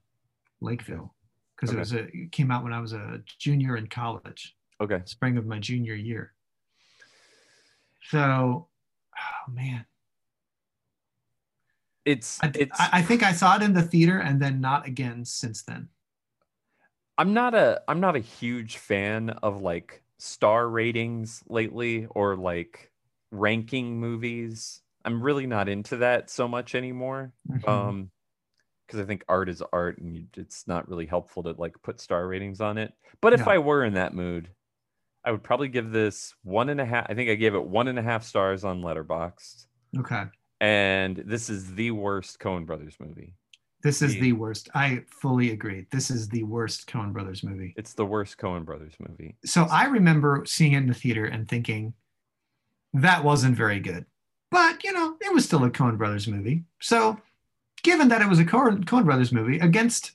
[0.61, 1.15] Lakeville
[1.57, 1.77] because Okay.
[1.77, 5.01] it was a it came out when I was a junior in college, Okay.
[5.07, 6.35] spring of my junior year.
[8.05, 8.69] So,
[9.19, 9.85] oh man,
[12.05, 15.25] It's I, it's I, think I saw it in the theater and then not again
[15.25, 15.89] since then.
[17.19, 22.91] I'm not a I'm not a huge fan of like star ratings lately or like
[23.31, 24.83] ranking movies.
[25.05, 27.33] I'm really not into that so much anymore.
[27.49, 27.69] Mhm.
[27.69, 28.11] Um
[28.87, 32.01] because I think art is art and you, it's not really helpful to like put
[32.01, 32.93] star ratings on it.
[33.21, 33.53] But if No.
[33.53, 34.51] I were in that mood,
[35.25, 37.07] I would probably give this one and a half.
[37.09, 39.67] I think I gave it one and a half stars on Letterboxd.
[39.99, 40.25] okay,
[40.63, 43.35] And this is the worst Coen Brothers movie.
[43.83, 44.21] this is Yeah.
[44.21, 44.69] the worst.
[44.77, 45.89] I fully agree.
[45.91, 47.75] This is the worst Coen Brothers movie.
[47.77, 49.35] It's the worst Coen Brothers movie.
[49.45, 51.93] so I remember seeing it in the theater and thinking
[52.95, 54.07] that wasn't very good.
[54.53, 56.63] But you know, it was still a Coen Brothers movie.
[56.81, 57.19] So,
[57.83, 60.13] given that it was a Coen, Coen Brothers movie against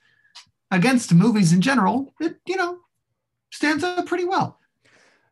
[0.71, 2.79] against movies in general, it you know
[3.51, 4.61] stands up pretty well.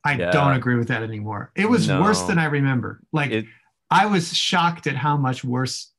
[0.04, 0.32] I Yeah.
[0.32, 1.52] don't agree with that anymore.
[1.56, 3.00] It was worse than I remember.
[3.14, 3.46] Like It
[3.92, 5.92] I was shocked at how much worse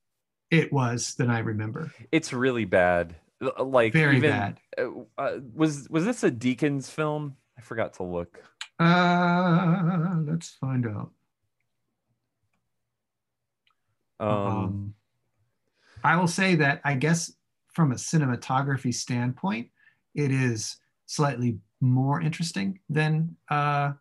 [0.51, 1.92] it was than I remember.
[2.12, 3.16] it's really bad.
[3.59, 4.61] Like Very even, bad.
[4.79, 7.37] uh, uh, was was this a Deakins film?
[7.59, 8.42] I forgot to look.
[8.79, 11.11] Uh, let's find out.
[14.18, 14.94] Um, Um,
[16.03, 17.33] I will say that I guess
[17.72, 19.68] from a cinematography standpoint,
[20.14, 23.92] it is slightly more interesting than uh,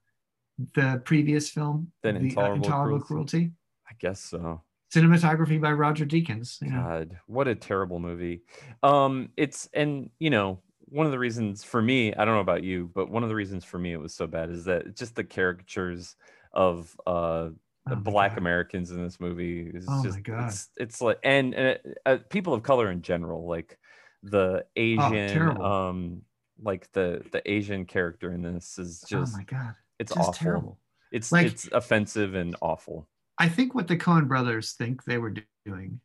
[0.75, 3.51] the previous film, Than the uh, Intolerable Cruelty.
[3.51, 3.51] I
[3.99, 4.61] guess so.
[4.93, 6.61] Cinematography by Roger Deakins.
[6.61, 6.81] You know.
[6.81, 8.41] God, what a terrible movie.
[8.83, 12.63] Um, it's and you know one of the reasons for me, I don't know about
[12.63, 15.15] you, but one of the reasons for me it was so bad is that just
[15.15, 16.15] the caricatures
[16.53, 17.49] of uh
[17.87, 18.39] Oh black God.
[18.39, 20.17] Americans in this movie is Oh just.
[20.27, 23.77] It's, it's like and, and uh, people of color in general, like
[24.23, 26.21] the Asian, Oh, um,
[26.63, 30.33] like the the Asian character in this is just oh my god, it's just awful.
[30.33, 30.79] terrible.
[31.11, 33.07] It's Like- it's offensive and awful.
[33.37, 35.33] I think what the Coen brothers think they were
[35.65, 35.99] doing.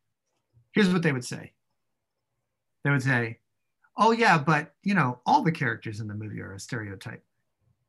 [0.72, 1.52] Here's what they would say.
[2.84, 3.40] They would say,
[3.96, 7.24] "Oh yeah, but you know, all the characters in the movie are a stereotype.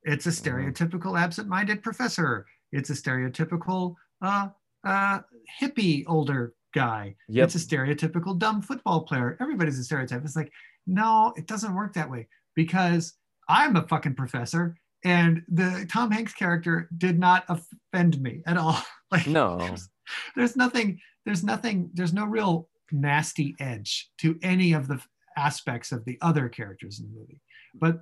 [0.04, 0.74] It's a Mhm.
[0.74, 2.46] stereotypical absent-minded professor.
[2.72, 4.50] It's a stereotypical uh,
[4.84, 5.22] uh,
[5.60, 7.16] hippie older guy.
[7.30, 7.46] Yep.
[7.46, 9.38] It's a stereotypical dumb football player.
[9.40, 10.24] Everybody's a stereotype.
[10.24, 10.52] It's like,
[10.86, 13.14] no, it doesn't work that way because
[13.48, 18.78] I'm a fucking professor." And the Tom Hanks character did not offend me at all.
[19.12, 19.58] Like, No.
[19.58, 19.90] there's,
[20.38, 25.02] there's nothing there's nothing there's no real nasty edge to any of the
[25.36, 27.42] aspects of the other characters in the movie
[27.76, 28.00] but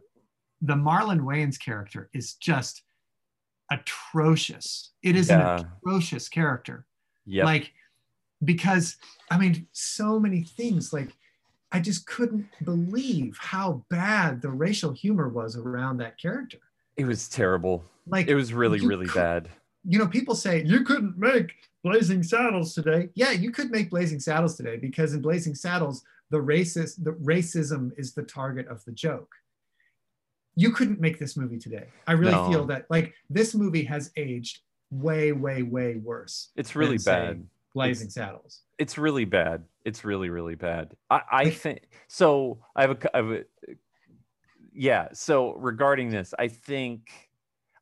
[0.62, 2.84] the marlon wayans character is just
[3.72, 5.60] atrocious it is Yeah.
[5.60, 6.86] an atrocious character
[7.26, 7.46] Yep.
[7.46, 7.74] like
[8.44, 8.98] because
[9.32, 11.10] i mean so many things like
[11.72, 16.60] i just couldn't believe how bad the racial humor was around that character
[17.00, 17.84] it was terrible.
[18.06, 19.50] like It was really, really could- bad.
[19.86, 23.10] you know, people say you couldn't make Blazing Saddles today.
[23.16, 27.92] Yeah, you could make Blazing Saddles today because in Blazing Saddles, the racist, the racism
[27.98, 29.34] is the target of the joke.
[30.56, 31.88] You couldn't make this movie today.
[32.06, 32.50] I really No.
[32.52, 34.60] feel that like this movie has aged
[34.92, 36.50] way, way, way worse.
[36.56, 37.48] It's really than, say, bad.
[37.74, 38.64] Blazing Saddles.
[38.78, 39.64] It's really bad.
[39.86, 40.96] It's really, really bad.
[41.10, 42.60] I, I think so.
[42.76, 43.44] I have a, I have a,
[44.80, 45.10] yeah.
[45.14, 47.12] So regarding this, I think,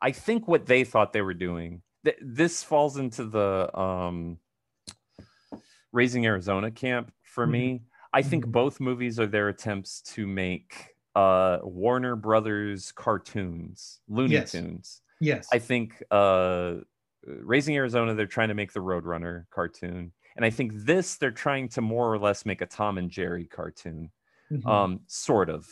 [0.01, 1.83] I think what they thought they were doing.
[2.03, 4.39] Th- this falls into the um,
[5.91, 7.51] raising Arizona camp for Mhm.
[7.51, 7.81] me.
[8.13, 8.51] I think Mhm.
[8.51, 14.51] both movies are their attempts to make uh, Warner Brothers cartoons, Looney Yes.
[14.51, 15.01] Tunes.
[15.19, 15.47] Yes.
[15.51, 16.75] I think uh,
[17.25, 21.69] Raising Arizona, they're trying to make the Roadrunner cartoon, and I think this they're trying
[21.69, 24.12] to more or less make a Tom and Jerry cartoon,
[24.51, 24.65] Mhm.
[24.67, 25.67] um, sort of.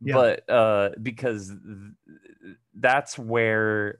[0.00, 0.14] Yeah.
[0.14, 3.98] But uh, because th- that's where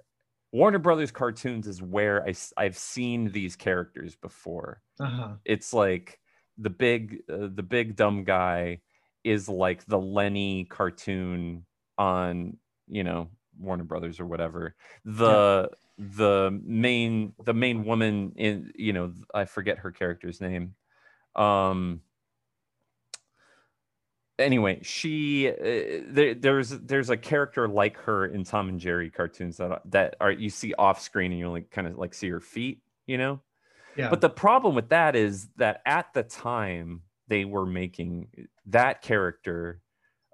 [0.53, 4.81] Warner Brothers cartoons is where I, I've seen these characters before.
[5.01, 5.35] uh-huh.
[5.45, 6.19] It's like
[6.57, 8.81] the big uh, the big dumb guy
[9.25, 11.65] is like the Lenny cartoon
[11.99, 12.57] on
[12.87, 14.75] you know Warner Brothers or whatever.
[15.05, 20.75] The the main the main woman in you know I forget her character's name.
[21.35, 22.03] Um.
[24.39, 29.57] Anyway, she uh, there, there's there's a character like her in Tom and Jerry cartoons
[29.57, 32.41] that that are you see off screen and you only kind of like see her
[32.41, 33.41] feet, you know.
[33.97, 34.11] Yeah.
[34.11, 38.29] But the problem with that is that at the time they were making
[38.67, 39.81] that character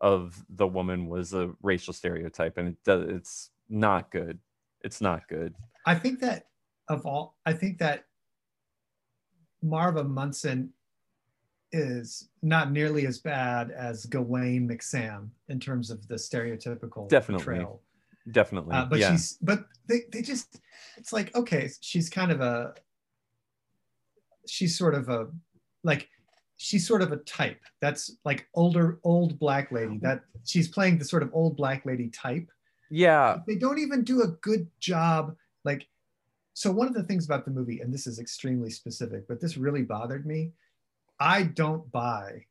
[0.01, 4.39] of the woman was a racial stereotype, and it does, it's not good.
[4.83, 5.55] It's not good.
[5.87, 6.49] I think that
[6.89, 8.05] of all, I think that
[9.63, 10.75] Marva Munson
[11.75, 17.45] is not nearly as bad as Gawain MacSam in terms of the stereotypical Definitely.
[17.45, 17.83] portrayal.
[18.31, 18.77] Definitely.
[18.77, 19.11] Uh, but yeah.
[19.11, 20.61] she's but they, they just
[20.97, 22.75] it's like okay she's kind of a
[24.47, 25.29] she's sort of a
[25.83, 26.09] like
[26.57, 31.05] she's sort of a type that's like older old black lady that she's playing the
[31.05, 32.49] sort of old black lady type
[32.91, 33.39] yeah.
[33.47, 35.35] they don't even do a good job
[35.65, 35.87] like
[36.55, 39.57] so one of the things about the movie and this is extremely specific but this
[39.57, 40.53] really bothered me
[41.21, 42.45] i don't buy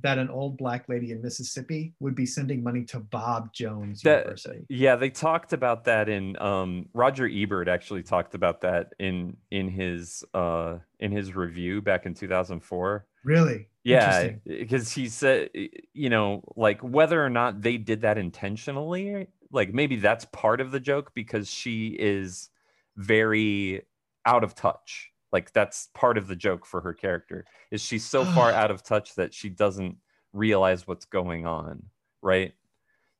[0.00, 4.18] that an old black lady in mississippi would be sending money to bob jones That-
[4.20, 9.36] university Yeah, they talked about that in um Roger Ebert actually talked about that in
[9.50, 13.06] in his uh in his review back in 2004.
[13.24, 15.50] really Yeah, because he said
[15.94, 20.70] you know, like whether or not they did that intentionally, like maybe that's part of
[20.70, 22.50] the joke because she is
[22.96, 23.82] very
[24.26, 25.10] out of touch.
[25.32, 28.82] Like that's part of the joke for her character is she's so far out of
[28.82, 29.96] touch that she doesn't
[30.32, 31.82] realize what's going on,
[32.22, 32.52] right?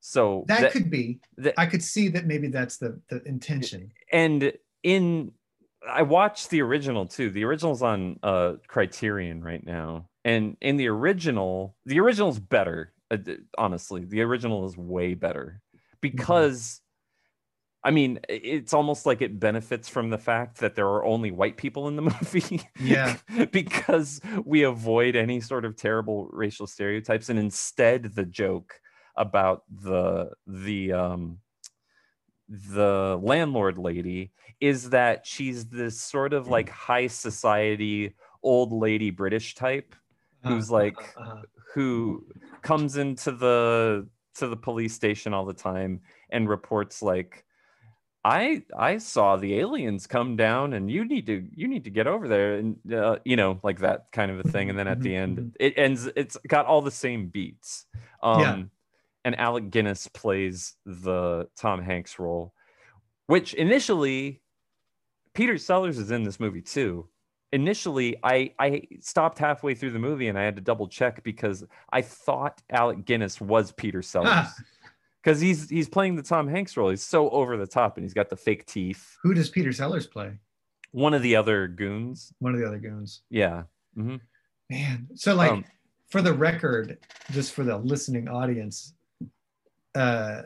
[0.00, 4.52] So that, could be that- i could see that maybe that's the the intention and
[4.84, 5.32] in
[5.88, 7.30] I watched the original too.
[7.30, 10.08] The original's on uh Criterion right now.
[10.24, 12.92] And in the original, the original's better.
[13.10, 13.16] uh,
[13.56, 15.62] honestly, the original is way better
[16.00, 16.80] because
[17.84, 21.56] I mean, it's almost like it benefits from the fact that there are only white
[21.56, 22.62] people in the movie.
[22.78, 23.16] Yeah.
[23.52, 28.80] because we avoid any sort of terrible racial stereotypes and instead the joke
[29.16, 31.40] about the the um
[32.48, 39.54] the landlord lady is that she's this sort of like high society old lady British
[39.54, 39.94] type
[40.46, 41.42] who's Uh-huh, like uh-huh.
[41.74, 42.26] who
[42.62, 47.44] comes into the to the police station all the time and reports like
[48.24, 52.06] I I saw the aliens come down and you need to you need to get
[52.06, 55.00] over there and uh, you know like that kind of a thing and then at
[55.00, 57.86] the end it ends it's got all the same beats
[58.22, 58.62] um Yeah.
[59.24, 62.52] and Alec Guinness plays the Tom Hanks role
[63.26, 64.42] which initially
[65.34, 67.08] Peter Sellers is in this movie too
[67.52, 71.64] initially I I stopped halfway through the movie and I had to double check because
[71.92, 74.48] I thought Alec Guinness was Peter Sellers.
[75.22, 76.90] Because he's he's playing the Tom Hanks role.
[76.90, 79.16] He's so over the top and he's got the fake teeth.
[79.22, 80.38] who does peter sellers play?
[80.92, 83.22] One of the other goons, one of the other goons.
[83.30, 84.16] Yeah, hmm
[84.70, 85.08] man.
[85.14, 85.64] So like Um,
[86.10, 86.98] for the record
[87.30, 88.94] just for the listening audience
[89.94, 90.42] uh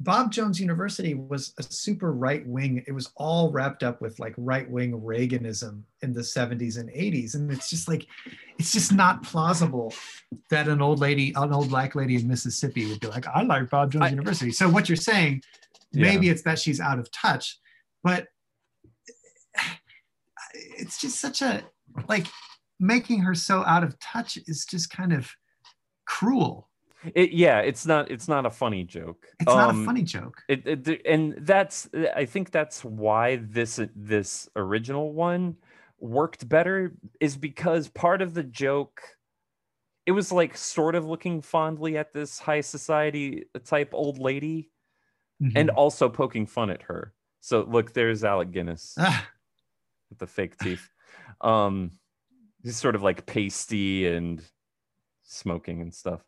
[0.00, 2.84] bob jones university was a super right wing.
[2.86, 7.34] It was all wrapped up with like right wing reaganism in the 70s and 80s
[7.34, 8.06] and it's just like
[8.58, 9.92] it's just not plausible
[10.50, 13.70] that an old lady an old black lady in mississippi would be like i like
[13.70, 14.52] bob jones I- university.
[14.52, 15.42] So what you're saying
[15.92, 17.58] maybe it's that she's out of touch
[18.04, 18.28] but
[20.52, 21.64] it's just such a
[22.08, 22.26] like
[22.78, 25.32] making her so out of touch is just kind of
[26.06, 26.67] cruel
[27.14, 29.26] It, yeah, it's not it's not a funny joke.
[29.40, 33.80] it's not Um, a funny joke It, it and that's I think that's why this
[33.94, 35.56] this original one
[36.00, 39.02] worked better is because part of the joke
[40.06, 44.70] it was like sort of looking fondly at this high society type old lady
[45.54, 45.76] and Mhm.
[45.76, 47.14] also poking fun at her.
[47.40, 49.28] So look, there's Alec Guinness Ah,
[50.10, 50.90] with the fake teeth.
[51.40, 51.98] Um,
[52.62, 54.44] he's sort of like pasty and
[55.22, 56.24] smoking and stuff.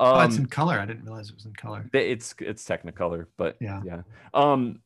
[0.00, 3.26] Oh, Um, it's in color i didn't realize it was in color it's it's Technicolor,
[3.36, 3.82] but Yeah.
[3.84, 4.02] yeah.
[4.34, 4.80] Um,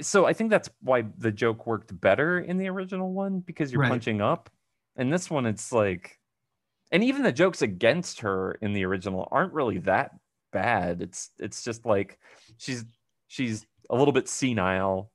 [0.00, 3.80] so I think that's why the joke worked better in the original one because you're
[3.80, 3.88] Right.
[3.88, 4.50] punching up,
[4.96, 6.18] and this one it's like,
[6.92, 10.10] and even the jokes against her in the original aren't really that
[10.52, 11.00] bad.
[11.00, 12.18] It's it's just like
[12.58, 12.84] she's
[13.28, 15.10] she's a little bit senile.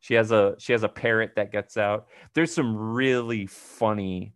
[0.00, 2.06] She has a she has a parrot that gets out.
[2.34, 4.32] There's some really funny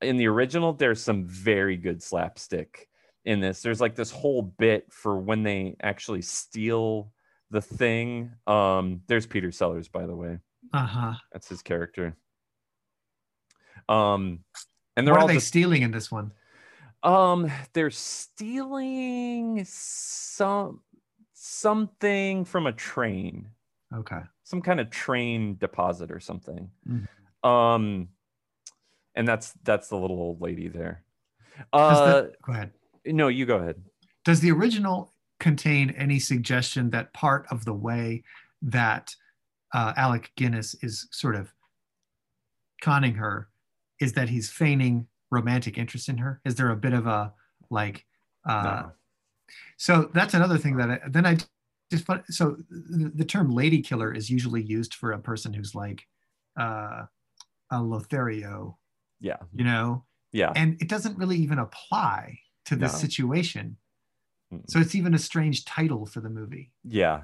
[0.00, 0.72] in the original.
[0.74, 2.88] There's some very good slapstick
[3.24, 3.62] in this.
[3.62, 7.12] There's like this whole bit for when they actually steal
[7.50, 8.32] the thing.
[8.46, 10.38] Um, there's Peter Sellers, by the way.
[10.72, 12.16] uh-huh That's his character.
[13.88, 14.44] Um,
[14.96, 16.32] and they're what all are they just stealing in this one
[17.02, 20.82] um, they're stealing some
[21.32, 23.48] something from a train,
[23.94, 24.20] Okay.
[24.44, 26.70] some kind of train deposit or something.
[26.86, 27.08] Mhm.
[27.48, 28.08] Um,
[29.14, 31.02] and that's that's the little old lady there.
[31.72, 32.72] Uh, the- go ahead.
[33.06, 33.82] No, you go ahead.
[34.24, 38.22] Does the original contain any suggestion that part of the way
[38.62, 39.14] that
[39.72, 41.52] uh, Alec Guinness is sort of
[42.82, 43.48] conning her
[44.00, 46.40] is that he's feigning romantic interest in her?
[46.44, 47.32] Is there a bit of a
[47.70, 48.04] like?
[48.48, 48.92] Uh, No.
[49.78, 51.36] So that's another thing that I, then I
[51.90, 56.06] just so the, the term lady killer is usually used for a person who's like
[56.58, 57.06] uh,
[57.70, 58.78] a Lothario,
[59.20, 60.52] Yeah, you know, yeah.
[60.54, 62.38] and it doesn't really even apply
[62.70, 62.98] to this No.
[62.98, 63.76] situation.
[64.66, 66.70] So it's even a strange title for the movie.
[66.84, 67.22] Yeah.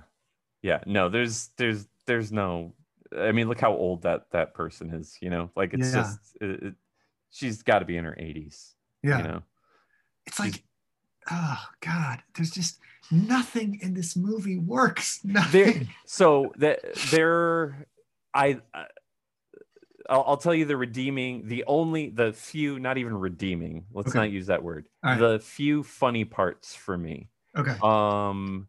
[0.63, 0.81] Yeah.
[0.87, 2.75] No, there's there's there's no
[3.17, 5.51] I mean, look how old that that person is, you know?
[5.57, 6.03] Like it's Yeah.
[6.03, 6.75] just it, it-
[7.31, 9.19] she's got to be in her 80s, Yeah.
[9.19, 9.43] you know.
[10.27, 10.63] It's like,
[11.31, 12.79] oh God, there's just
[13.11, 15.21] nothing in this movie works.
[15.25, 15.89] Nothing.
[16.07, 17.87] So that there
[18.35, 18.61] I
[20.09, 23.87] I'll, I'll tell you the redeeming, the only, the few, not even redeeming.
[23.93, 24.19] Let's Okay.
[24.19, 24.89] not use that word.
[25.05, 25.19] Right.
[25.19, 27.29] The few funny parts for me.
[27.57, 27.77] okay.
[27.83, 28.69] Um,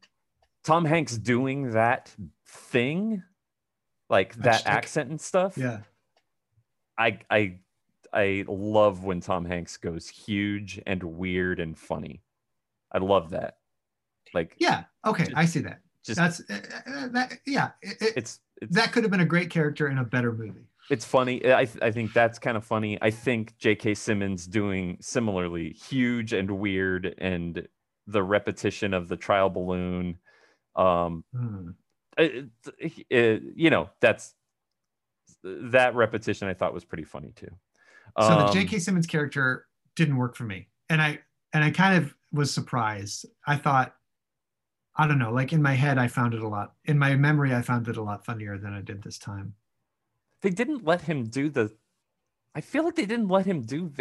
[0.64, 2.14] Tom Hanks doing that
[2.46, 3.24] thing,
[4.10, 5.58] like That accent and stuff.
[5.58, 5.80] Yeah.
[6.98, 7.60] I I
[8.12, 12.22] I love when Tom Hanks goes huge and weird and funny.
[12.92, 13.58] I love that.
[14.34, 14.86] Like Yeah.
[15.06, 15.28] Okay.
[15.36, 15.82] I see that.
[16.06, 17.40] just That's uh, that.
[17.46, 17.72] Yeah.
[17.82, 20.68] It- it's it's that could have been a great character in a better movie.
[20.90, 21.46] It's funny.
[21.54, 22.98] I th- I think that's kind of funny.
[23.02, 23.94] I think J.K.
[23.96, 27.68] Simmons doing similarly huge and weird and
[28.08, 30.18] the repetition of the trial balloon.
[30.76, 31.72] Um, Hmm.
[32.18, 32.46] it,
[33.10, 34.34] it- you know that's
[35.44, 37.50] that repetition I thought was pretty funny too.
[38.22, 38.80] So the Um, J.K.
[38.80, 41.20] Simmons character didn't work for me, and I
[41.54, 43.26] and I kind of was surprised.
[43.46, 43.96] I thought,
[44.96, 46.76] I don't know, like in my head, I found it a lot.
[46.86, 49.54] In my memory, I found it a lot funnier than I did this time.
[50.42, 51.72] They didn't let him do the
[52.56, 53.92] i feel like they didn't let him do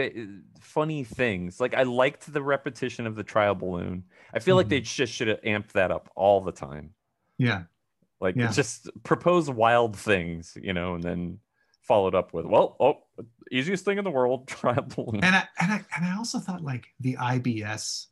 [0.60, 1.60] funny things.
[1.60, 4.04] Like i liked the repetition of the trial balloon.
[4.32, 4.84] I feel like they mm-hmm.
[4.84, 6.90] just should have amped that up all the time.
[7.38, 7.64] Yeah.
[8.20, 8.50] like Yeah.
[8.50, 11.38] just propose wild things you know and then
[11.82, 13.04] followed up with well oh
[13.52, 15.22] easiest thing in the world trial balloon.
[15.22, 18.06] And I and I and I also thought like the IBS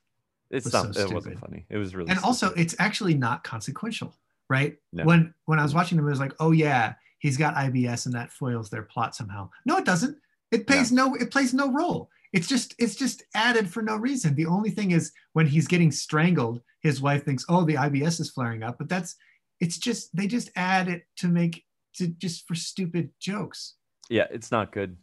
[0.50, 1.64] it's was not so it wasn't funny.
[1.70, 4.14] It was really and also it's actually not consequential
[4.48, 4.76] right?
[4.92, 5.04] No.
[5.04, 6.94] when when i was watching the movie i was like oh yeah
[7.24, 9.48] he's got ibs and that foils their plot somehow.
[9.64, 10.18] No it doesn't.
[10.52, 12.10] It plays no it plays no role.
[12.34, 14.34] It's just it's just added for no reason.
[14.34, 18.30] The only thing is when he's getting strangled his wife thinks oh the ibs is
[18.30, 19.16] flaring up but that's
[19.58, 21.64] it's just they just add it to make
[21.94, 23.76] to just for stupid jokes.
[24.10, 24.98] Yeah it's not good.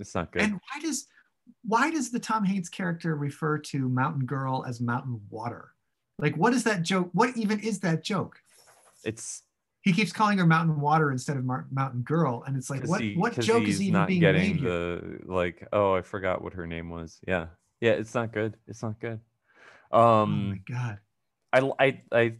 [0.00, 0.42] It's not good.
[0.42, 1.06] And why does
[1.62, 5.70] why does the Tom Hanks character refer to Mountain Girl as Mountain Water?
[6.18, 7.08] Like, what is that joke?
[7.12, 8.40] What even is that joke?
[9.04, 9.42] it's
[9.86, 13.00] He keeps calling her Mountain Water instead of Mar- Mountain Girl, and it's like, what
[13.00, 14.68] he- what joke is even not being getting made here?
[14.68, 17.46] the like oh i forgot what her name was yeah
[17.80, 19.20] yeah it's not good it's not good
[19.92, 20.98] um oh my god!
[21.52, 22.34] I I I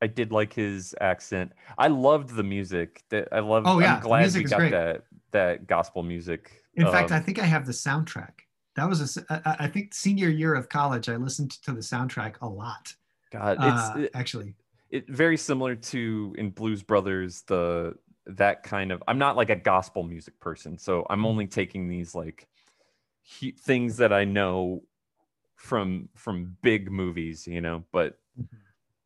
[0.00, 1.52] I did like his accent.
[1.78, 3.02] I loved the music.
[3.10, 3.64] That I love.
[3.66, 4.70] Oh, yeah, I'm glad music we is got great.
[4.70, 5.02] that
[5.32, 6.62] that gospel music.
[6.74, 8.30] In fact, um, I think I have the soundtrack.
[8.76, 11.08] That was a s- I- I- I think senior year of college.
[11.08, 12.94] I listened to the soundtrack a lot.
[13.32, 14.54] God, Uh, it's it, actually,
[14.92, 17.94] it very similar to in Blues Brothers the
[18.26, 19.02] that kind of.
[19.08, 22.46] I'm not like a gospel music person, so I'm only taking these like
[23.40, 24.84] hu- things that I know
[25.56, 27.82] from from big movies, you know.
[27.90, 28.18] But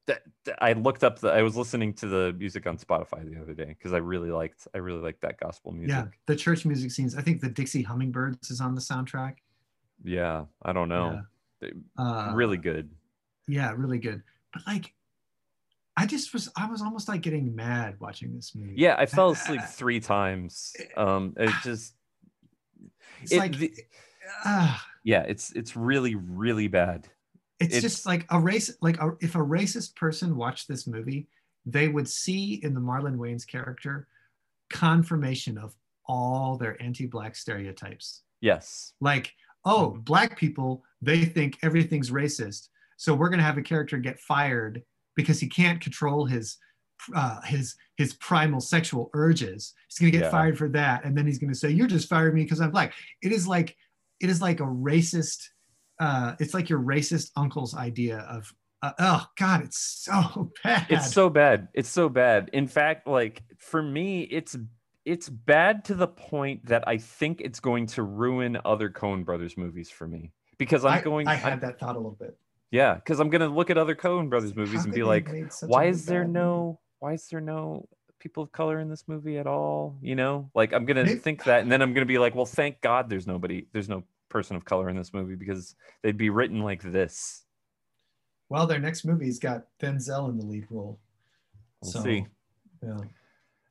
[0.07, 1.28] that, that- I looked up the.
[1.28, 4.68] I was listening to the music on Spotify the other day because I really liked.
[4.74, 5.97] I really liked that gospel music.
[5.97, 7.16] yeah, the church music scenes.
[7.16, 9.37] I think the Dixie Hummingbirds is on the soundtrack.
[10.05, 11.22] Yeah, I don't know.
[11.97, 12.91] Uh, really good.
[13.49, 14.22] yeah really good
[14.53, 14.93] but like
[15.97, 19.30] i just was i was almost like getting mad watching this movie Yeah, I fell
[19.30, 20.72] asleep three times.
[20.97, 21.94] Um, it just
[23.22, 23.74] it's it- like the-
[24.44, 27.07] ah, yeah, it's it's really really bad.
[27.61, 31.28] it's, it's- just like a race like a, if a racist person watched this movie
[31.64, 34.07] they would see in the marlon wayans character
[34.70, 35.74] confirmation of
[36.07, 38.92] all their anti-black stereotypes Yes.
[39.01, 39.32] like
[39.64, 40.05] oh Mhm.
[40.05, 44.82] black people they think everything's racist so we're going to have a character get fired
[45.16, 46.58] because he can't control his
[47.14, 50.30] uh, his his primal sexual urges he's going to get Yeah.
[50.30, 52.70] fired for that and then he's going to say you're just firing me because i'm
[52.70, 53.76] black it is like
[54.20, 55.48] it is like a racist
[56.00, 58.52] uh, it's like your racist uncle's idea of
[58.82, 61.68] uh, oh god it's so bad It's so bad.
[61.74, 62.50] It's so bad.
[62.52, 64.56] In fact, like for me, it's
[65.06, 69.56] it's bad to the point that I think it's going to ruin other Coen Brothers
[69.56, 71.26] movies for me because I'm I, going.
[71.28, 72.36] I I'm- had that thought a little bit
[72.70, 75.34] Yeah, because I'm gonna look at other Coen Brothers movies How and be like, have
[75.34, 77.88] made such a why is there no why is there no
[78.18, 79.96] people of color in this movie at all?
[80.02, 82.46] You know, like I'm gonna Maybe- think that, and then I'm gonna be like, well,
[82.46, 86.30] thank God there's nobody, there's no person of color in this movie because they'd be
[86.30, 87.44] written like this.
[88.48, 90.98] Well, their next movie's got Denzel in the lead role.
[91.82, 92.26] We'll So, see.
[92.82, 92.96] Yeah.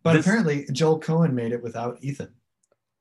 [0.03, 2.33] But This- apparently, Joel Coen made it without Ethan.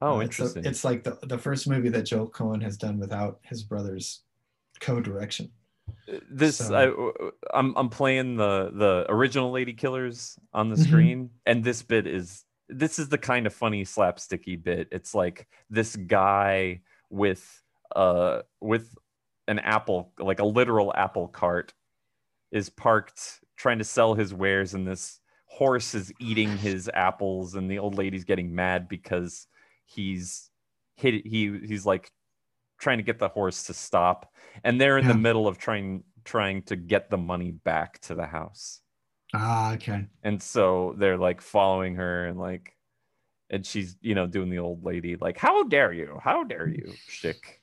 [0.00, 0.64] Oh, it's a- interesting.
[0.64, 4.22] It's, like the, the first movie that Joel Coen has done without his brother's
[4.80, 5.50] co-direction.
[6.30, 7.12] This so-
[7.52, 10.86] I, I'm I'm playing the the original Lady Killers on the Mhm.
[10.86, 14.88] screen, and this bit is this is the kind of funny slapsticky bit.
[14.90, 16.80] It's like this guy
[17.10, 17.62] with
[17.94, 18.94] uh with
[19.48, 21.74] an apple like a literal apple cart
[22.50, 27.70] is parked trying to sell his wares, and this horse is eating his apples, and
[27.70, 29.46] the old lady's getting mad because
[29.84, 30.50] he's
[30.96, 32.10] hit he he's like
[32.78, 36.62] trying to get the horse to stop and they're in the middle of trying trying
[36.62, 38.80] to get the money back to the house.
[39.34, 40.06] Ah, okay.
[40.22, 42.76] and so they're like following her and like
[43.50, 46.18] and she's you know doing the old lady like how dare you?
[46.22, 47.60] How dare you shtick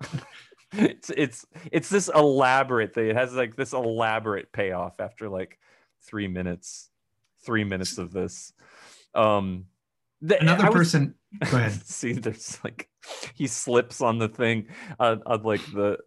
[0.72, 3.08] it's it's it's this elaborate thing.
[3.08, 5.58] It has like this elaborate payoff after like
[6.02, 6.90] three minutes
[7.44, 8.52] three minutes of this.
[9.14, 9.66] Um
[10.20, 11.14] the- Another was- person.
[11.50, 11.72] Go ahead.
[11.86, 12.88] See, there's like
[13.34, 14.68] he slips on the thing
[14.98, 15.98] on, on like the.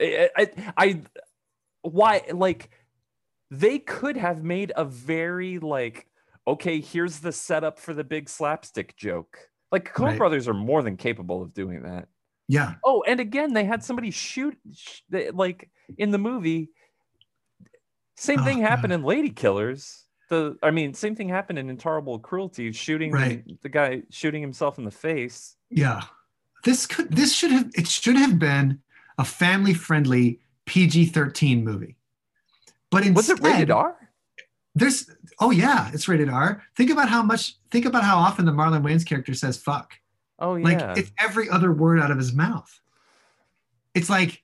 [0.00, 1.00] I, I, I,
[1.82, 2.70] why like
[3.50, 6.06] they could have made a very like
[6.46, 9.38] okay here's the setup for the big slapstick joke
[9.72, 10.18] like Coen Right.
[10.18, 12.08] Brothers are more than capable of doing that.
[12.48, 12.74] Yeah.
[12.84, 15.68] Oh, and again, they had somebody shoot sh- they- like
[15.98, 16.70] in the movie.
[18.16, 18.68] Same Oh, thing God.
[18.68, 20.05] happened in Lady Killers.
[20.28, 23.44] The I mean, same thing happened in Intolerable Cruelty, shooting Right.
[23.62, 25.56] the guy shooting himself in the face.
[25.70, 26.02] Yeah.
[26.64, 27.12] This could.
[27.14, 27.70] This should have.
[27.74, 28.80] It should have been
[29.18, 31.96] a family-friendly PG-13 movie.
[32.90, 33.96] But instead, Was it rated R?
[34.74, 35.08] There's.
[35.38, 36.62] Oh yeah, it's rated R.
[36.74, 37.54] Think about how much.
[37.70, 39.94] Think about how often the Marlon Wayans character says "fuck."
[40.40, 42.80] Oh yeah, Like it's every other word out of his mouth.
[43.94, 44.42] It's like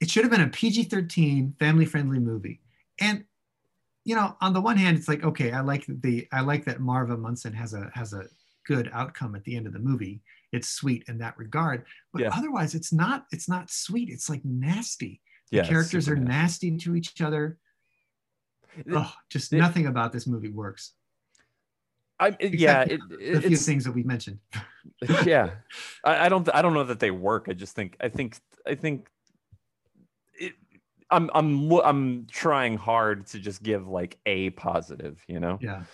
[0.00, 2.60] it should have been a PG-13 family-friendly movie.
[3.00, 3.24] And
[4.08, 6.80] you know, on the one hand, it's like, okay, I like the I like that
[6.80, 8.24] Marva Munson has a has a
[8.66, 10.22] good outcome at the end of the movie.
[10.50, 11.84] It's sweet in that regard.
[12.14, 12.30] But Yeah.
[12.32, 14.08] otherwise it's not it's not sweet.
[14.08, 15.20] It's like nasty.
[15.50, 17.58] The Yeah, characters are super nasty to each other.
[18.78, 20.92] It- Oh, just it- nothing about this movie works.
[22.18, 24.38] I, it- yeah, it, The it, few things that we mentioned.
[25.26, 25.50] yeah.
[26.02, 27.44] I, I don't I don't know that they work.
[27.50, 29.10] I just think I think I think
[31.10, 35.58] I'm I'm I'm trying hard to just give like a positive, you know.
[35.60, 35.84] Yeah,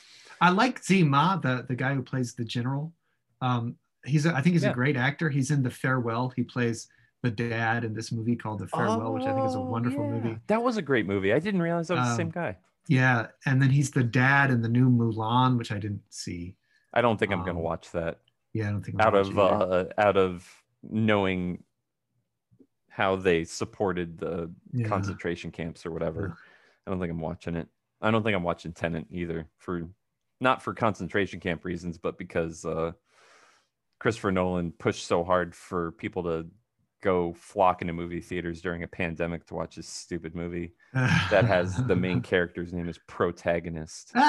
[0.40, 2.92] I like Tzi Ma, the the guy who plays the general.
[3.40, 4.70] Um, he's a, I think he's Yeah.
[4.70, 5.28] a great actor.
[5.30, 6.30] He's in The Farewell.
[6.30, 6.88] He plays
[7.22, 10.04] the dad in this movie called The Farewell, which I think is a Oh, wonderful
[10.04, 10.10] yeah.
[10.10, 10.38] movie.
[10.48, 11.32] That was a great movie.
[11.32, 12.56] I didn't realize that was the same Um, guy.
[12.88, 16.56] Yeah, and then he's the dad in the new Mulan, which I didn't see.
[16.92, 18.20] I don't think I'm gonna um, watch that
[18.52, 19.88] Yeah, I don't think I'm out of watch it either.
[19.98, 21.64] uh out of knowing
[22.94, 24.86] how they supported the Yeah.
[24.86, 26.36] concentration camps or whatever.
[26.86, 27.66] I don't think I'm watching it.
[28.00, 29.88] I don't think I'm watching Tenet either for
[30.40, 32.92] not for concentration camp reasons, but because uh,
[33.98, 36.46] Christopher Nolan pushed so hard for people to
[37.02, 41.76] go flock into movie theaters during a pandemic to watch this stupid movie that has
[41.86, 44.12] the main character's name as protagonist.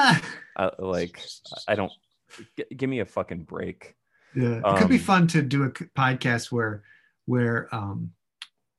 [0.58, 1.22] Uh, like,
[1.68, 1.92] I don't
[2.58, 3.96] g- give me a fucking break.
[4.34, 6.84] Yeah, it could be Um, fun to do a podcast where
[7.26, 8.12] where um,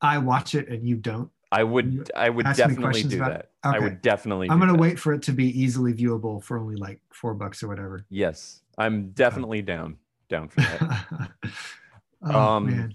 [0.00, 1.30] I watch it and you don't.
[1.52, 3.30] I would, I would definitely do that.
[3.30, 3.50] it?
[3.62, 4.50] I would definitely.
[4.50, 4.80] I'm gonna that.
[4.80, 8.04] wait for it to be easily viewable for only like four bucks or whatever.
[8.10, 9.96] Yes, I'm definitely down,
[10.28, 11.30] down for that.
[12.22, 12.94] oh Um, man.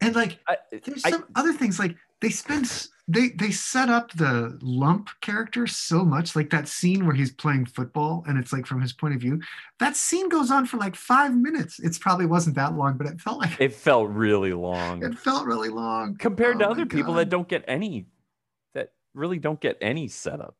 [0.00, 4.12] And like I, there's I- some other things like they spend they they set up
[4.12, 8.66] the lump character so much like that scene where he's playing football and it's like
[8.66, 9.40] from his point of view
[9.80, 11.78] that scene goes on for like five minutes.
[11.80, 15.02] It's probably wasn't that long but it felt like it felt really long.
[15.02, 16.16] it felt really long.
[16.18, 18.06] Compared to Oh my other people that don't get any
[18.74, 20.56] that really don't get any setup.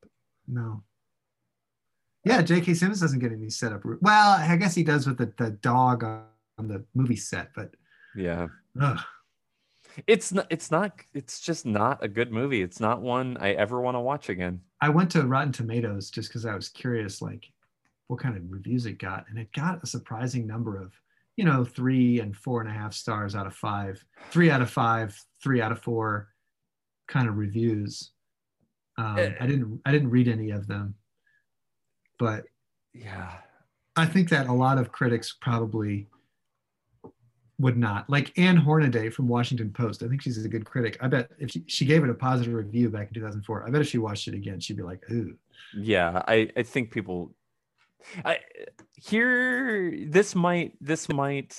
[0.47, 0.83] No.
[2.25, 3.83] Yeah j.k simmons doesn't get any setup.
[4.01, 7.75] Well i guess he does with the, the dog on the movie set but
[8.17, 8.47] yeah.
[8.81, 8.99] Ugh.
[10.07, 13.81] It's not it's not it's just not a good movie it's not one i ever
[13.81, 17.51] want to watch again I went to Rotten Tomatoes just because I was curious, like
[18.07, 20.93] what kind of reviews it got, and it got a surprising number of,
[21.37, 24.71] you know, three and four and a half stars out of five, three out of
[24.71, 26.29] five, three out of four,
[27.09, 28.13] kind of reviews.
[28.97, 29.35] Um, Eh.
[29.41, 30.95] I didn't, I didn't read any of them,
[32.19, 32.45] but
[32.95, 33.33] yeah
[33.97, 36.07] I think that a lot of critics probably
[37.59, 38.09] would not.
[38.09, 40.03] Like Ann Hornaday from Washington Post.
[40.03, 40.97] I think she's a good critic.
[41.01, 43.81] I bet if she, she gave it a positive review back in 2004, I bet
[43.81, 45.37] if she watched it again, she'd be like, ooh.
[45.77, 47.35] Yeah, I, I think people
[48.25, 48.39] I
[48.95, 51.57] here this might this might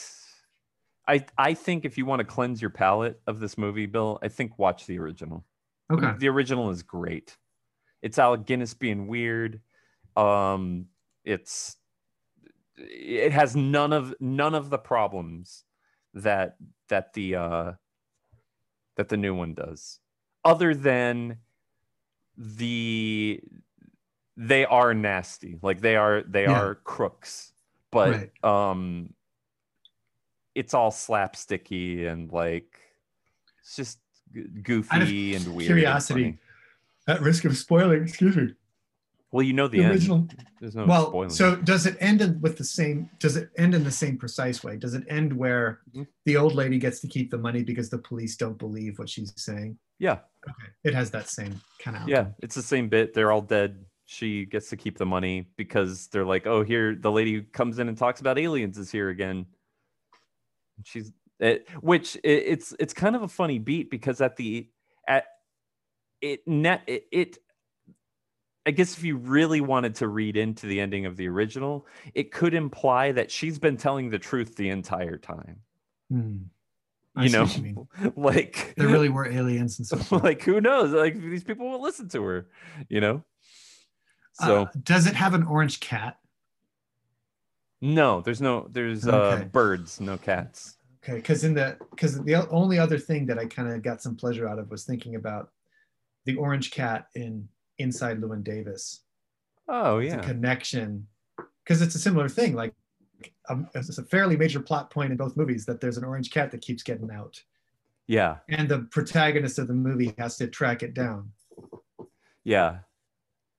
[1.08, 4.28] I I think if you want to cleanse your palate of this movie, Bill, I
[4.28, 5.45] think watch the original.
[5.91, 6.14] Okay.
[6.18, 7.38] The original is great.
[8.02, 9.62] It's Alec Guinness being weird.
[10.16, 10.86] Um
[11.24, 11.76] it's
[12.78, 15.66] it has none of none of the problems
[16.24, 16.55] that
[16.88, 17.72] that the uh
[18.95, 19.99] that the new one does
[20.43, 21.38] other than
[22.38, 23.39] the
[24.38, 26.51] they are nasty like they are they Yeah.
[26.59, 27.51] are crooks
[27.91, 28.43] but Right.
[28.43, 29.13] um
[30.55, 32.80] it's all slapsticky and like
[33.61, 33.99] it's just
[34.63, 36.24] goofy and weird curiosity.
[36.24, 36.38] funny.
[37.07, 38.53] At risk of spoiling, excuse me.
[39.32, 40.27] Well you know the, The end original.
[40.59, 43.09] there's no well, spoiling so does it end in, with the same?
[43.19, 44.75] Does it end in the same precise way?
[44.77, 46.07] Does it end where Mhm.
[46.25, 49.32] the old lady gets to keep the money because the police don't believe what she's
[49.36, 49.77] saying?
[49.99, 52.07] yeah Okay, it has that same kind of.
[52.07, 53.13] Yeah, it's the same bit.
[53.13, 53.84] They're all dead.
[54.05, 57.77] She gets to keep the money because they're like, oh, here the lady who comes
[57.77, 59.45] in and talks about aliens is here again.
[60.86, 64.69] She's it, which it, it's it's kind of a funny beat because at the
[65.07, 65.25] at
[66.21, 67.38] it net it, it
[68.70, 72.32] I guess if you really wanted to read into the ending of the original, it
[72.32, 75.61] could imply that she's been telling the truth the entire time.
[76.11, 76.38] Hmm.
[77.20, 80.11] You know, you like There really were aliens and stuff.
[80.24, 80.91] like who knows?
[80.91, 82.47] Like these people will listen to her,
[82.89, 83.24] you know.
[84.34, 86.20] So Uh, does it have an orange cat?
[87.82, 90.78] no, there's no there's uh birds, no cats.
[91.03, 94.15] Okay, because in the because the only other thing that I kind of got some
[94.15, 95.49] pleasure out of was thinking about
[96.26, 97.49] the orange cat in
[97.80, 99.01] Inside Llewyn Davis.
[99.67, 100.19] Oh yeah.
[100.21, 101.07] connection
[101.63, 102.73] because it's a similar thing like
[103.49, 106.49] um, it's a fairly major plot point in both movies that there's an orange cat
[106.51, 107.41] that keeps getting out
[108.07, 108.38] Yeah.
[108.47, 111.32] and the protagonist of the movie has to track it down
[112.43, 112.80] Yeah.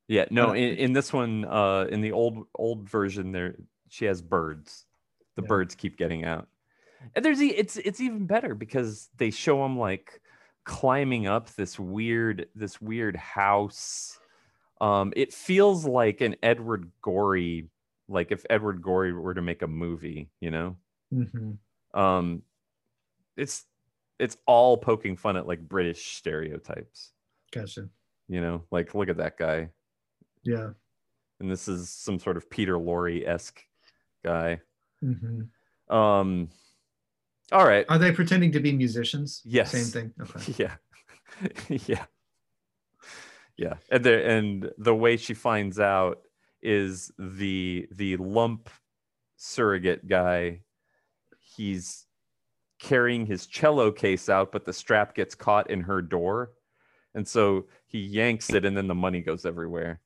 [0.08, 0.24] Yeah.
[0.32, 3.54] No, in, in this one, uh in the old old version there
[3.88, 4.86] she has birds.
[5.36, 5.48] The Yeah.
[5.48, 6.48] birds keep getting out.
[7.14, 10.20] And there's it's it's even better because they show them like
[10.64, 14.18] climbing up this weird this weird house.
[14.80, 17.68] Um it feels like an Edward Gorey
[18.08, 20.76] like if Edward Gorey were to make a movie, you know?
[21.12, 21.52] hmm
[21.92, 22.42] um
[23.36, 23.64] it's
[24.20, 27.12] it's all poking fun at like british stereotypes.
[27.52, 27.88] Gotcha.
[28.28, 29.70] You know like look at that guy.
[30.44, 30.70] Yeah.
[31.40, 33.61] And this is some sort of peter lorre-esque
[34.24, 34.61] guy.
[35.00, 35.42] Hmm
[35.88, 36.48] um
[37.53, 37.86] all right.
[37.88, 39.42] Are they pretending to be musicians?
[39.44, 39.72] Yes.
[39.72, 40.12] same thing?
[40.20, 40.55] Okay.
[40.59, 40.74] Yeah.
[41.86, 42.05] Yeah.
[43.57, 43.74] Yeah.
[43.90, 46.22] And the and the way she finds out
[46.62, 48.68] is the the lump
[49.36, 50.61] surrogate guy
[51.38, 52.07] he's
[52.78, 56.53] carrying his cello case out but the strap gets caught in her door.
[57.14, 60.01] And so he yanks it and then the money goes everywhere.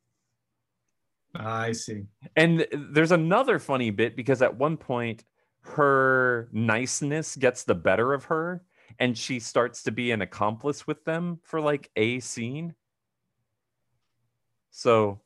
[1.35, 2.05] I see.
[2.37, 5.25] And there's another funny bit because at one point
[5.65, 8.63] her niceness gets the better of her
[8.99, 12.75] and she starts to be an accomplice with them for like a scene.
[14.71, 15.21] So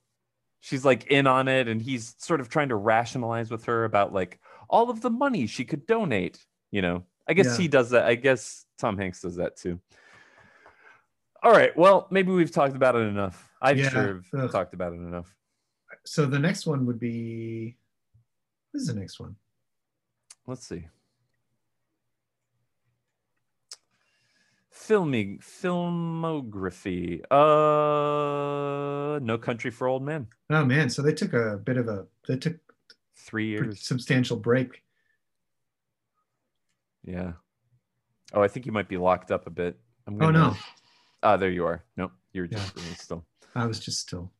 [0.60, 4.12] she's like in on it and he's sort of trying to rationalize with her about
[4.12, 7.04] like all of the money she could donate, you know.
[7.26, 7.56] I guess Yeah.
[7.58, 8.04] he does that.
[8.06, 9.80] I guess Tom Hanks does that too.
[11.42, 11.76] All right.
[11.76, 13.50] Well, maybe we've talked about it enough.
[13.60, 13.88] I've Yeah.
[13.90, 14.50] sure have Ugh.
[14.50, 15.34] talked about it enough.
[16.04, 17.76] so the next one would be
[18.70, 19.36] what is the next one
[20.48, 20.86] Let's see.
[24.70, 27.20] Filming filmography.
[27.30, 30.28] Uh No Country for Old Men.
[30.50, 32.56] oh man so they took a bit of a they took
[33.16, 33.82] Three years.
[33.86, 34.82] substantial break
[37.04, 37.32] Yeah.
[38.32, 39.78] Oh, I think you might be locked up a bit.
[40.06, 40.38] I'm oh gonna...
[40.38, 40.56] no
[41.22, 41.82] Ah, there you are.
[41.96, 42.58] Nope, you're Yeah.
[42.58, 43.26] just really still.
[43.54, 44.32] i was just still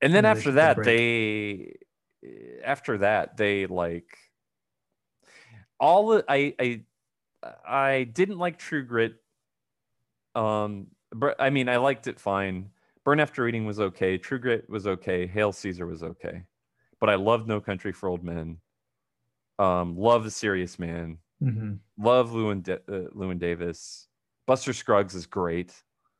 [0.00, 1.76] And then after that, they
[2.64, 4.16] after that they like
[5.82, 6.84] all the- I I
[7.66, 9.16] I didn't like True Grit.
[10.34, 12.70] Um, but I mean, I liked it fine.
[13.04, 14.16] Burn After Reading was okay.
[14.16, 15.26] True Grit was okay.
[15.26, 16.44] Hail Caesar was okay.
[17.00, 18.58] But I loved No Country for Old Men.
[19.58, 21.18] Um, love The Serious Man.
[21.40, 24.08] hmm Love Llewyn, Da- uh, Llewyn Davis.
[24.46, 25.74] Buster Scruggs is great.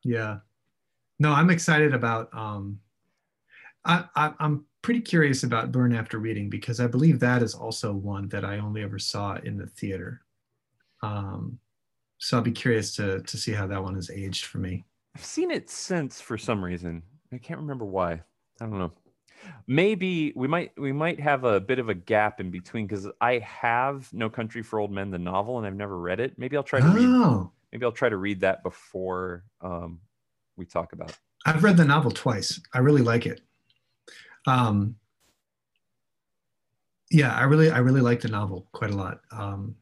[0.05, 0.39] Yeah.
[1.19, 2.35] No, I'm excited about.
[2.35, 2.81] Um,
[3.85, 7.93] I, I I'm pretty curious about Burn After Reading because I believe that is also
[7.93, 10.22] one that I only ever saw in the theater.
[11.03, 11.59] Um,
[12.18, 14.85] so I'll be curious to to see how that one has aged for me.
[15.16, 17.03] I've seen it since for some reason.
[17.33, 18.12] I can't remember why.
[18.61, 18.93] I don't know.
[19.66, 23.39] maybe we might we might have a bit of a gap in between because I
[23.39, 26.39] have No Country for Old Men, the novel, and I've never read it.
[26.39, 27.05] Maybe I'll try to read.
[27.07, 29.99] Oh, Maybe I'll try to read that before um,
[30.57, 31.11] we talk about.
[31.11, 31.18] it.
[31.47, 32.61] I've read the novel twice.
[32.72, 33.41] I really like it.
[34.47, 34.97] Um,
[37.11, 39.20] yeah, I really, I really like the novel quite a lot.
[39.30, 39.76] Um,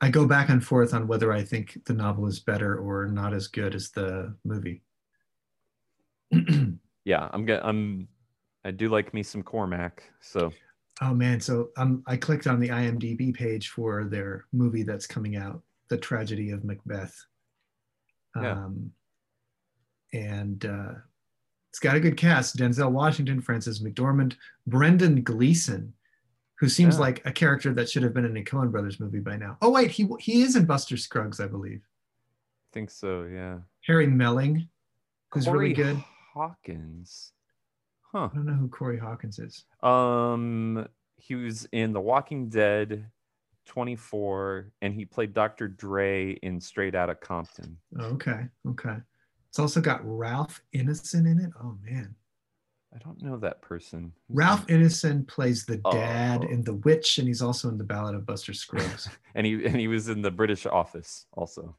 [0.00, 3.34] I go back and forth on whether I think the novel is better or not
[3.34, 4.82] as good as the movie.
[7.04, 7.60] Yeah, I'm gonna.
[7.64, 8.06] I'm.
[8.64, 10.04] I do like me some Cormac.
[10.20, 10.52] So
[11.00, 15.36] Oh man, so um, I clicked on the IMDb page for their movie that's coming
[15.36, 17.14] out, The Tragedy of Macbeth.
[18.40, 18.52] Yeah.
[18.52, 18.92] Um,
[20.12, 20.92] and uh,
[21.72, 25.94] it's got a good cast: Denzel Washington, Frances McDormand, Brendan Gleeson,
[26.58, 27.00] who seems Yeah.
[27.00, 29.56] like a character that should have been in a Coen Brothers movie by now.
[29.62, 31.80] Oh wait, he he is in Buster Scruggs, I believe.
[31.80, 33.22] I think so.
[33.24, 33.60] Yeah.
[33.86, 34.68] Harry Melling,
[35.30, 36.04] who's really Corey good.
[36.34, 37.32] Hawkins.
[38.02, 38.28] Huh.
[38.30, 39.64] I don't know who Corey Hawkins is.
[39.82, 43.06] Um, he was in The Walking Dead,
[43.66, 45.68] 24, and he played Dr.
[45.68, 47.78] Dre in Straight Outta Compton.
[47.98, 48.96] Okay, okay.
[49.52, 51.50] It's also got Ralph Ineson in it.
[51.62, 52.14] Oh man.
[52.94, 54.12] I don't know that person.
[54.30, 54.66] Ralph?
[54.68, 56.48] Ineson plays the dad Oh.
[56.50, 59.10] in The Witch, and he's also in The Ballad of Buster Scruggs.
[59.34, 61.76] and he and he was in the British Office also.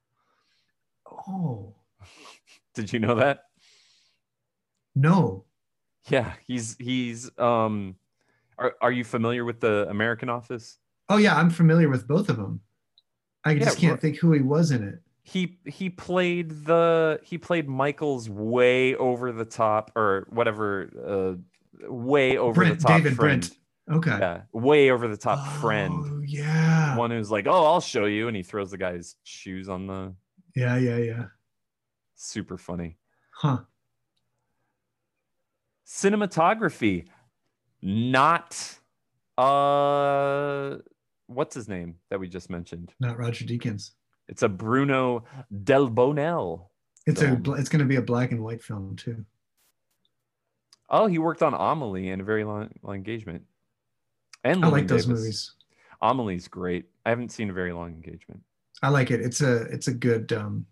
[1.28, 1.74] oh
[2.76, 3.46] Did you know that?
[4.96, 5.46] no,
[6.10, 7.96] Yeah, he's he's um.
[8.60, 10.78] Are are you familiar with the American Office?
[11.10, 12.62] oh yeah, I'm familiar with both of them.
[13.44, 15.00] I just Yeah, can't think who he was in it.
[15.24, 20.90] He he played the he played Michael's way over the top or whatever
[21.82, 23.42] uh way over Brent, the top David friend.
[23.42, 23.58] Brent.
[23.98, 24.18] Okay.
[24.18, 25.94] Yeah, way over the top friend.
[25.96, 26.96] Oh yeah.
[26.98, 30.14] One who's like, "Oh, I'll show you," and he throws the guy's shoes on the.
[30.56, 31.26] Yeah, yeah, yeah.
[32.16, 32.98] Super funny.
[33.32, 33.60] Huh.
[35.86, 37.08] Cinematography,
[37.82, 38.78] not
[39.38, 40.78] uh,
[41.28, 42.94] what's his name that we just mentioned?
[43.00, 43.92] Not Roger Deakins.
[44.28, 46.68] It's a Bruno Delbonnel.
[47.06, 47.26] It's a.
[47.26, 47.42] Film.
[47.42, 49.26] bl- It's going to be a black and white film too.
[50.90, 53.44] Oh, he worked on Amelie and a very long, long engagement.
[54.44, 55.20] And I like those Davis.
[55.20, 55.52] movies.
[56.02, 56.86] Amelie's great.
[57.06, 58.42] I haven't seen a very long engagement.
[58.82, 59.22] I like it.
[59.22, 59.64] It's a.
[59.64, 60.32] It's a good.
[60.34, 60.66] um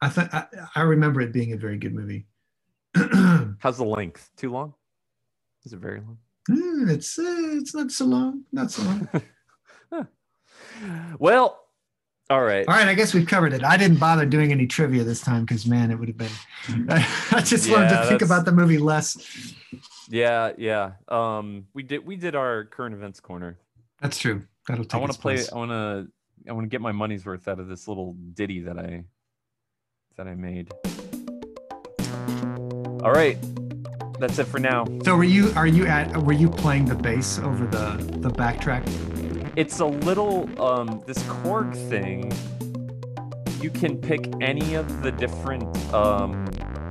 [0.00, 2.26] I thought I, I remember it being a very good movie.
[3.58, 4.30] How's the length?
[4.36, 4.74] Too long?
[5.64, 6.18] Is it very long?
[6.48, 7.24] Mm, it's uh,
[7.58, 8.44] it's not so long.
[8.52, 9.08] Not so long.
[11.18, 11.58] Well,
[12.30, 12.68] all right.
[12.68, 13.64] All right, I guess we've covered it.
[13.64, 16.30] I didn't bother doing any trivia this time because man, it would have been.
[16.90, 19.54] I just wanted to think about the movie less.
[20.10, 20.92] Yeah, yeah.
[21.08, 23.58] Um, we did we did our current events corner.
[24.00, 24.42] That's true.
[24.66, 24.94] That'll take.
[24.94, 25.36] I want to play.
[25.36, 25.52] place.
[25.52, 26.08] I want to.
[26.48, 29.04] I want to get my money's worth out of this little ditty that I
[30.16, 30.70] that I made.
[33.02, 33.38] All right,
[34.18, 34.84] that's it for now.
[35.02, 35.50] So were you?
[35.56, 36.14] Are you at?
[36.24, 38.84] Were you playing the bass over the the backtrack?
[39.58, 42.30] It's a little um this Korg thing.
[43.60, 46.44] You can pick any of the different um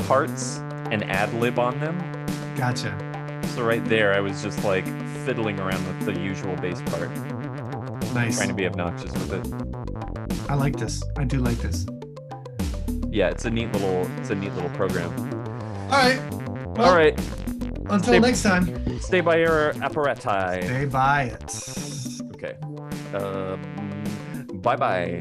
[0.08, 0.58] parts
[0.92, 1.98] and ad lib on them.
[2.58, 2.92] Gotcha.
[3.56, 4.86] So right there, I was just like
[5.26, 7.10] fiddling around with the usual bass part,
[8.14, 8.36] Nice.
[8.38, 10.50] trying to be obnoxious with it.
[10.50, 11.02] I like this.
[11.18, 11.86] I do like this.
[13.10, 15.10] Yeah, it's a neat little it's a neat little program.
[15.90, 16.20] All right.
[16.80, 17.18] All right,
[17.90, 19.00] Until Stay- next time.
[19.00, 20.64] stay by your apparati.
[20.66, 22.17] Stay by it.
[23.14, 23.24] Okay.
[23.24, 25.20] Um, bye bye.